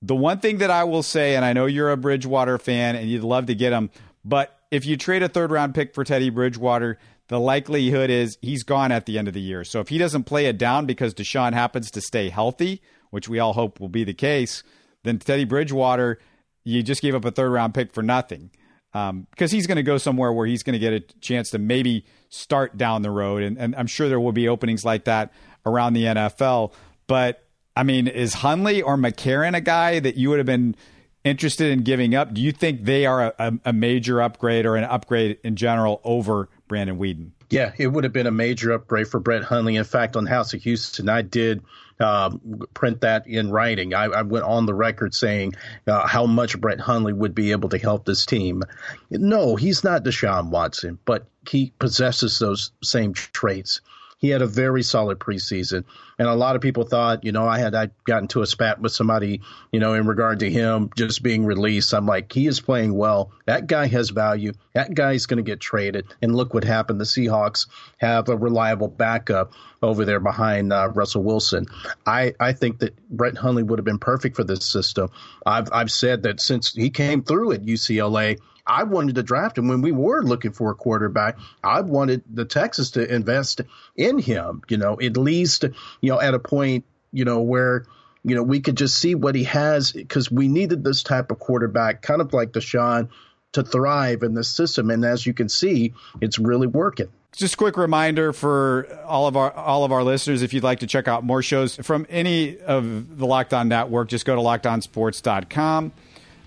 The 0.00 0.16
one 0.16 0.40
thing 0.40 0.58
that 0.58 0.70
I 0.70 0.84
will 0.84 1.04
say, 1.04 1.36
and 1.36 1.44
I 1.44 1.52
know 1.52 1.66
you're 1.66 1.92
a 1.92 1.96
Bridgewater 1.96 2.58
fan 2.58 2.96
and 2.96 3.08
you'd 3.08 3.22
love 3.22 3.46
to 3.46 3.54
get 3.54 3.72
him, 3.72 3.90
but 4.24 4.58
if 4.72 4.84
you 4.84 4.96
trade 4.96 5.22
a 5.22 5.28
third 5.28 5.52
round 5.52 5.74
pick 5.74 5.94
for 5.94 6.02
Teddy 6.02 6.30
Bridgewater, 6.30 6.98
the 7.28 7.38
likelihood 7.38 8.10
is 8.10 8.36
he's 8.42 8.64
gone 8.64 8.90
at 8.90 9.06
the 9.06 9.16
end 9.16 9.28
of 9.28 9.34
the 9.34 9.40
year. 9.40 9.62
So 9.62 9.78
if 9.80 9.88
he 9.88 9.98
doesn't 9.98 10.24
play 10.24 10.46
it 10.46 10.58
down 10.58 10.86
because 10.86 11.14
Deshaun 11.14 11.52
happens 11.52 11.90
to 11.92 12.00
stay 12.00 12.30
healthy, 12.30 12.82
which 13.10 13.28
we 13.28 13.38
all 13.38 13.52
hope 13.52 13.78
will 13.78 13.88
be 13.88 14.02
the 14.02 14.12
case, 14.12 14.64
then 15.04 15.18
Teddy 15.20 15.44
Bridgewater– 15.44 16.18
you 16.64 16.82
just 16.82 17.02
gave 17.02 17.14
up 17.14 17.24
a 17.24 17.30
third 17.30 17.50
round 17.50 17.74
pick 17.74 17.92
for 17.92 18.02
nothing 18.02 18.50
because 18.92 19.10
um, 19.10 19.26
he's 19.48 19.66
going 19.66 19.76
to 19.76 19.82
go 19.82 19.96
somewhere 19.96 20.32
where 20.32 20.46
he's 20.46 20.62
going 20.62 20.74
to 20.74 20.78
get 20.78 20.92
a 20.92 21.00
chance 21.20 21.50
to 21.50 21.58
maybe 21.58 22.04
start 22.28 22.76
down 22.76 23.02
the 23.02 23.10
road. 23.10 23.42
And, 23.42 23.56
and, 23.56 23.74
I'm 23.74 23.86
sure 23.86 24.08
there 24.08 24.20
will 24.20 24.32
be 24.32 24.48
openings 24.48 24.84
like 24.84 25.04
that 25.04 25.32
around 25.64 25.94
the 25.94 26.04
NFL. 26.04 26.72
But 27.06 27.42
I 27.74 27.84
mean, 27.84 28.06
is 28.06 28.34
Hundley 28.34 28.82
or 28.82 28.96
McCarron 28.96 29.56
a 29.56 29.60
guy 29.60 29.98
that 30.00 30.16
you 30.16 30.28
would 30.28 30.38
have 30.38 30.46
been 30.46 30.76
interested 31.24 31.70
in 31.72 31.82
giving 31.82 32.14
up? 32.14 32.34
Do 32.34 32.42
you 32.42 32.52
think 32.52 32.84
they 32.84 33.06
are 33.06 33.34
a, 33.38 33.58
a 33.64 33.72
major 33.72 34.20
upgrade 34.20 34.66
or 34.66 34.76
an 34.76 34.84
upgrade 34.84 35.38
in 35.42 35.56
general 35.56 36.00
over 36.04 36.48
Brandon 36.68 36.98
Weeden? 36.98 37.30
Yeah, 37.48 37.72
it 37.78 37.88
would 37.88 38.04
have 38.04 38.12
been 38.12 38.26
a 38.26 38.32
major 38.32 38.72
upgrade 38.72 39.08
for 39.08 39.20
Brett 39.20 39.42
Hundley. 39.42 39.76
In 39.76 39.84
fact, 39.84 40.16
on 40.16 40.26
House 40.26 40.54
of 40.54 40.62
Houston, 40.62 41.08
I 41.08 41.22
did 41.22 41.62
uh, 42.00 42.30
print 42.74 43.00
that 43.02 43.26
in 43.26 43.50
writing. 43.50 43.94
I, 43.94 44.04
I, 44.04 44.22
went 44.22 44.44
on 44.44 44.66
the 44.66 44.74
record 44.74 45.14
saying 45.14 45.54
uh, 45.86 46.06
how 46.06 46.26
much 46.26 46.60
Brett 46.60 46.80
Hundley 46.80 47.12
would 47.12 47.34
be 47.34 47.52
able 47.52 47.68
to 47.70 47.78
help 47.78 48.04
this 48.04 48.26
team. 48.26 48.62
No, 49.10 49.56
he's 49.56 49.84
not 49.84 50.04
Deshaun 50.04 50.50
Watson, 50.50 50.98
but 51.04 51.26
he 51.48 51.72
possesses 51.78 52.38
those 52.38 52.72
same 52.82 53.14
traits 53.14 53.80
he 54.22 54.28
had 54.28 54.40
a 54.40 54.46
very 54.46 54.84
solid 54.84 55.18
preseason. 55.18 55.84
And 56.16 56.28
a 56.28 56.34
lot 56.34 56.54
of 56.54 56.62
people 56.62 56.84
thought, 56.84 57.24
you 57.24 57.32
know, 57.32 57.46
I 57.46 57.58
had 57.58 57.74
I 57.74 57.90
got 58.04 58.22
into 58.22 58.40
a 58.40 58.46
spat 58.46 58.80
with 58.80 58.92
somebody, 58.92 59.40
you 59.72 59.80
know, 59.80 59.94
in 59.94 60.06
regard 60.06 60.38
to 60.40 60.50
him 60.50 60.90
just 60.96 61.24
being 61.24 61.44
released. 61.44 61.92
I'm 61.92 62.06
like, 62.06 62.32
he 62.32 62.46
is 62.46 62.60
playing 62.60 62.94
well. 62.94 63.32
That 63.46 63.66
guy 63.66 63.88
has 63.88 64.10
value. 64.10 64.52
That 64.74 64.94
guy's 64.94 65.26
going 65.26 65.38
to 65.38 65.42
get 65.42 65.58
traded. 65.58 66.06
And 66.22 66.36
look 66.36 66.54
what 66.54 66.62
happened. 66.62 67.00
The 67.00 67.04
Seahawks 67.04 67.66
have 67.98 68.28
a 68.28 68.36
reliable 68.36 68.88
backup 68.88 69.52
over 69.82 70.04
there 70.04 70.20
behind 70.20 70.72
uh, 70.72 70.90
Russell 70.90 71.24
Wilson. 71.24 71.66
I, 72.06 72.34
I 72.38 72.52
think 72.52 72.78
that 72.78 72.96
Brett 73.10 73.36
Hundley 73.36 73.64
would 73.64 73.80
have 73.80 73.84
been 73.84 73.98
perfect 73.98 74.36
for 74.36 74.44
this 74.44 74.64
system. 74.64 75.10
I've 75.44 75.72
I've 75.72 75.90
said 75.90 76.22
that 76.22 76.40
since 76.40 76.72
he 76.72 76.90
came 76.90 77.24
through 77.24 77.52
at 77.52 77.62
UCLA, 77.62 78.38
I 78.72 78.84
wanted 78.84 79.16
to 79.16 79.22
draft 79.22 79.58
him 79.58 79.68
when 79.68 79.82
we 79.82 79.92
were 79.92 80.22
looking 80.22 80.52
for 80.52 80.70
a 80.70 80.74
quarterback. 80.74 81.36
I 81.62 81.82
wanted 81.82 82.22
the 82.32 82.46
Texas 82.46 82.92
to 82.92 83.14
invest 83.14 83.60
in 83.96 84.18
him, 84.18 84.62
you 84.68 84.78
know, 84.78 84.98
at 84.98 85.18
least, 85.18 85.64
you 86.00 86.10
know, 86.10 86.18
at 86.18 86.32
a 86.32 86.38
point, 86.38 86.86
you 87.12 87.26
know, 87.26 87.42
where, 87.42 87.84
you 88.24 88.34
know, 88.34 88.42
we 88.42 88.60
could 88.60 88.78
just 88.78 88.96
see 88.96 89.14
what 89.14 89.34
he 89.34 89.44
has 89.44 89.92
because 89.92 90.30
we 90.30 90.48
needed 90.48 90.82
this 90.84 91.02
type 91.02 91.30
of 91.30 91.38
quarterback, 91.38 92.00
kind 92.00 92.22
of 92.22 92.32
like 92.32 92.52
Deshaun, 92.52 93.10
to 93.52 93.62
thrive 93.62 94.22
in 94.22 94.32
this 94.32 94.48
system. 94.48 94.88
And 94.88 95.04
as 95.04 95.26
you 95.26 95.34
can 95.34 95.50
see, 95.50 95.92
it's 96.22 96.38
really 96.38 96.66
working. 96.66 97.08
Just 97.36 97.54
a 97.54 97.56
quick 97.58 97.76
reminder 97.76 98.32
for 98.32 98.88
all 99.04 99.26
of 99.26 99.36
our 99.36 99.52
all 99.52 99.84
of 99.84 99.92
our 99.92 100.02
listeners, 100.02 100.40
if 100.40 100.54
you'd 100.54 100.62
like 100.62 100.80
to 100.80 100.86
check 100.86 101.08
out 101.08 101.24
more 101.24 101.42
shows 101.42 101.76
from 101.76 102.06
any 102.08 102.58
of 102.58 103.18
the 103.18 103.26
Locked 103.26 103.52
On 103.52 103.68
Network, 103.68 104.08
just 104.08 104.24
go 104.24 104.34
to 104.34 104.40
lockedonsports.com. 104.40 105.92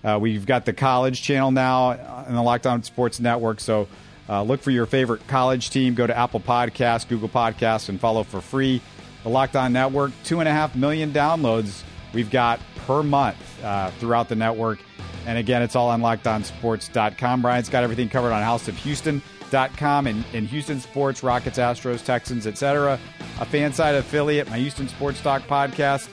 Uh, 0.06 0.18
we've 0.18 0.46
got 0.46 0.64
the 0.64 0.72
college 0.72 1.20
channel 1.20 1.50
now 1.50 2.24
in 2.28 2.34
the 2.34 2.42
Locked 2.42 2.66
On 2.66 2.82
Sports 2.84 3.18
Network, 3.18 3.58
so 3.58 3.88
uh, 4.28 4.42
look 4.42 4.62
for 4.62 4.70
your 4.70 4.86
favorite 4.86 5.26
college 5.26 5.70
team. 5.70 5.94
Go 5.94 6.06
to 6.06 6.16
Apple 6.16 6.40
Podcasts, 6.40 7.08
Google 7.08 7.28
Podcasts, 7.28 7.88
and 7.88 8.00
follow 8.00 8.22
for 8.22 8.40
free. 8.40 8.80
The 9.24 9.28
Locked 9.28 9.56
On 9.56 9.72
Network, 9.72 10.12
two 10.22 10.38
and 10.38 10.48
a 10.48 10.52
half 10.52 10.76
million 10.76 11.12
downloads 11.12 11.82
we've 12.12 12.30
got 12.30 12.60
per 12.86 13.02
month 13.02 13.64
uh, 13.64 13.90
throughout 13.98 14.28
the 14.28 14.36
network. 14.36 14.78
And 15.26 15.38
again, 15.38 15.62
it's 15.62 15.74
all 15.74 15.88
on 15.88 16.00
lockedonsports.com. 16.00 17.42
Brian's 17.42 17.68
got 17.68 17.82
everything 17.82 18.08
covered 18.08 18.32
on 18.32 18.42
House 18.42 18.68
of 18.68 18.76
Houston 18.78 19.20
com 19.76 20.06
and, 20.06 20.24
and 20.32 20.46
Houston 20.48 20.80
sports, 20.80 21.22
Rockets, 21.22 21.58
Astros, 21.58 22.04
Texans, 22.04 22.46
etc. 22.46 22.98
A 23.40 23.44
fan 23.44 23.72
side 23.72 23.94
affiliate, 23.94 24.48
my 24.50 24.58
Houston 24.58 24.88
Sports 24.88 25.20
Talk 25.20 25.42
podcast. 25.42 26.08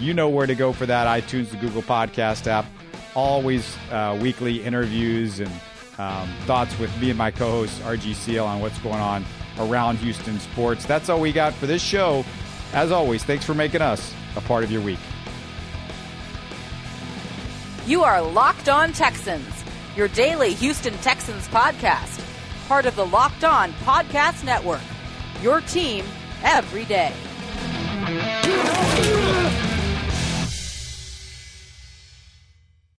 You 0.00 0.14
know 0.14 0.28
where 0.28 0.46
to 0.46 0.54
go 0.54 0.72
for 0.72 0.86
that. 0.86 1.06
iTunes, 1.06 1.50
the 1.50 1.56
Google 1.56 1.82
Podcast 1.82 2.46
app. 2.46 2.66
Always 3.18 3.76
uh, 3.90 4.16
weekly 4.20 4.62
interviews 4.62 5.40
and 5.40 5.50
um, 5.98 6.28
thoughts 6.42 6.78
with 6.78 6.96
me 7.00 7.10
and 7.10 7.18
my 7.18 7.30
co-host 7.30 7.80
RG 7.82 8.14
Seal 8.14 8.44
on 8.44 8.60
what's 8.60 8.78
going 8.78 9.00
on 9.00 9.24
around 9.58 9.96
Houston 9.98 10.38
sports. 10.38 10.86
That's 10.86 11.08
all 11.08 11.20
we 11.20 11.32
got 11.32 11.52
for 11.54 11.66
this 11.66 11.82
show. 11.82 12.24
As 12.72 12.92
always, 12.92 13.24
thanks 13.24 13.44
for 13.44 13.54
making 13.54 13.82
us 13.82 14.14
a 14.36 14.40
part 14.42 14.62
of 14.62 14.70
your 14.70 14.82
week. 14.82 15.00
You 17.86 18.04
are 18.04 18.22
Locked 18.22 18.68
On 18.68 18.92
Texans, 18.92 19.64
your 19.96 20.08
daily 20.08 20.54
Houston 20.54 20.94
Texans 20.98 21.48
podcast 21.48 22.24
part 22.68 22.84
of 22.84 22.94
the 22.96 23.06
Locked 23.06 23.44
On 23.44 23.72
Podcast 23.84 24.44
Network. 24.44 24.82
Your 25.42 25.62
team 25.62 26.04
every 26.44 26.84
day. 26.84 27.14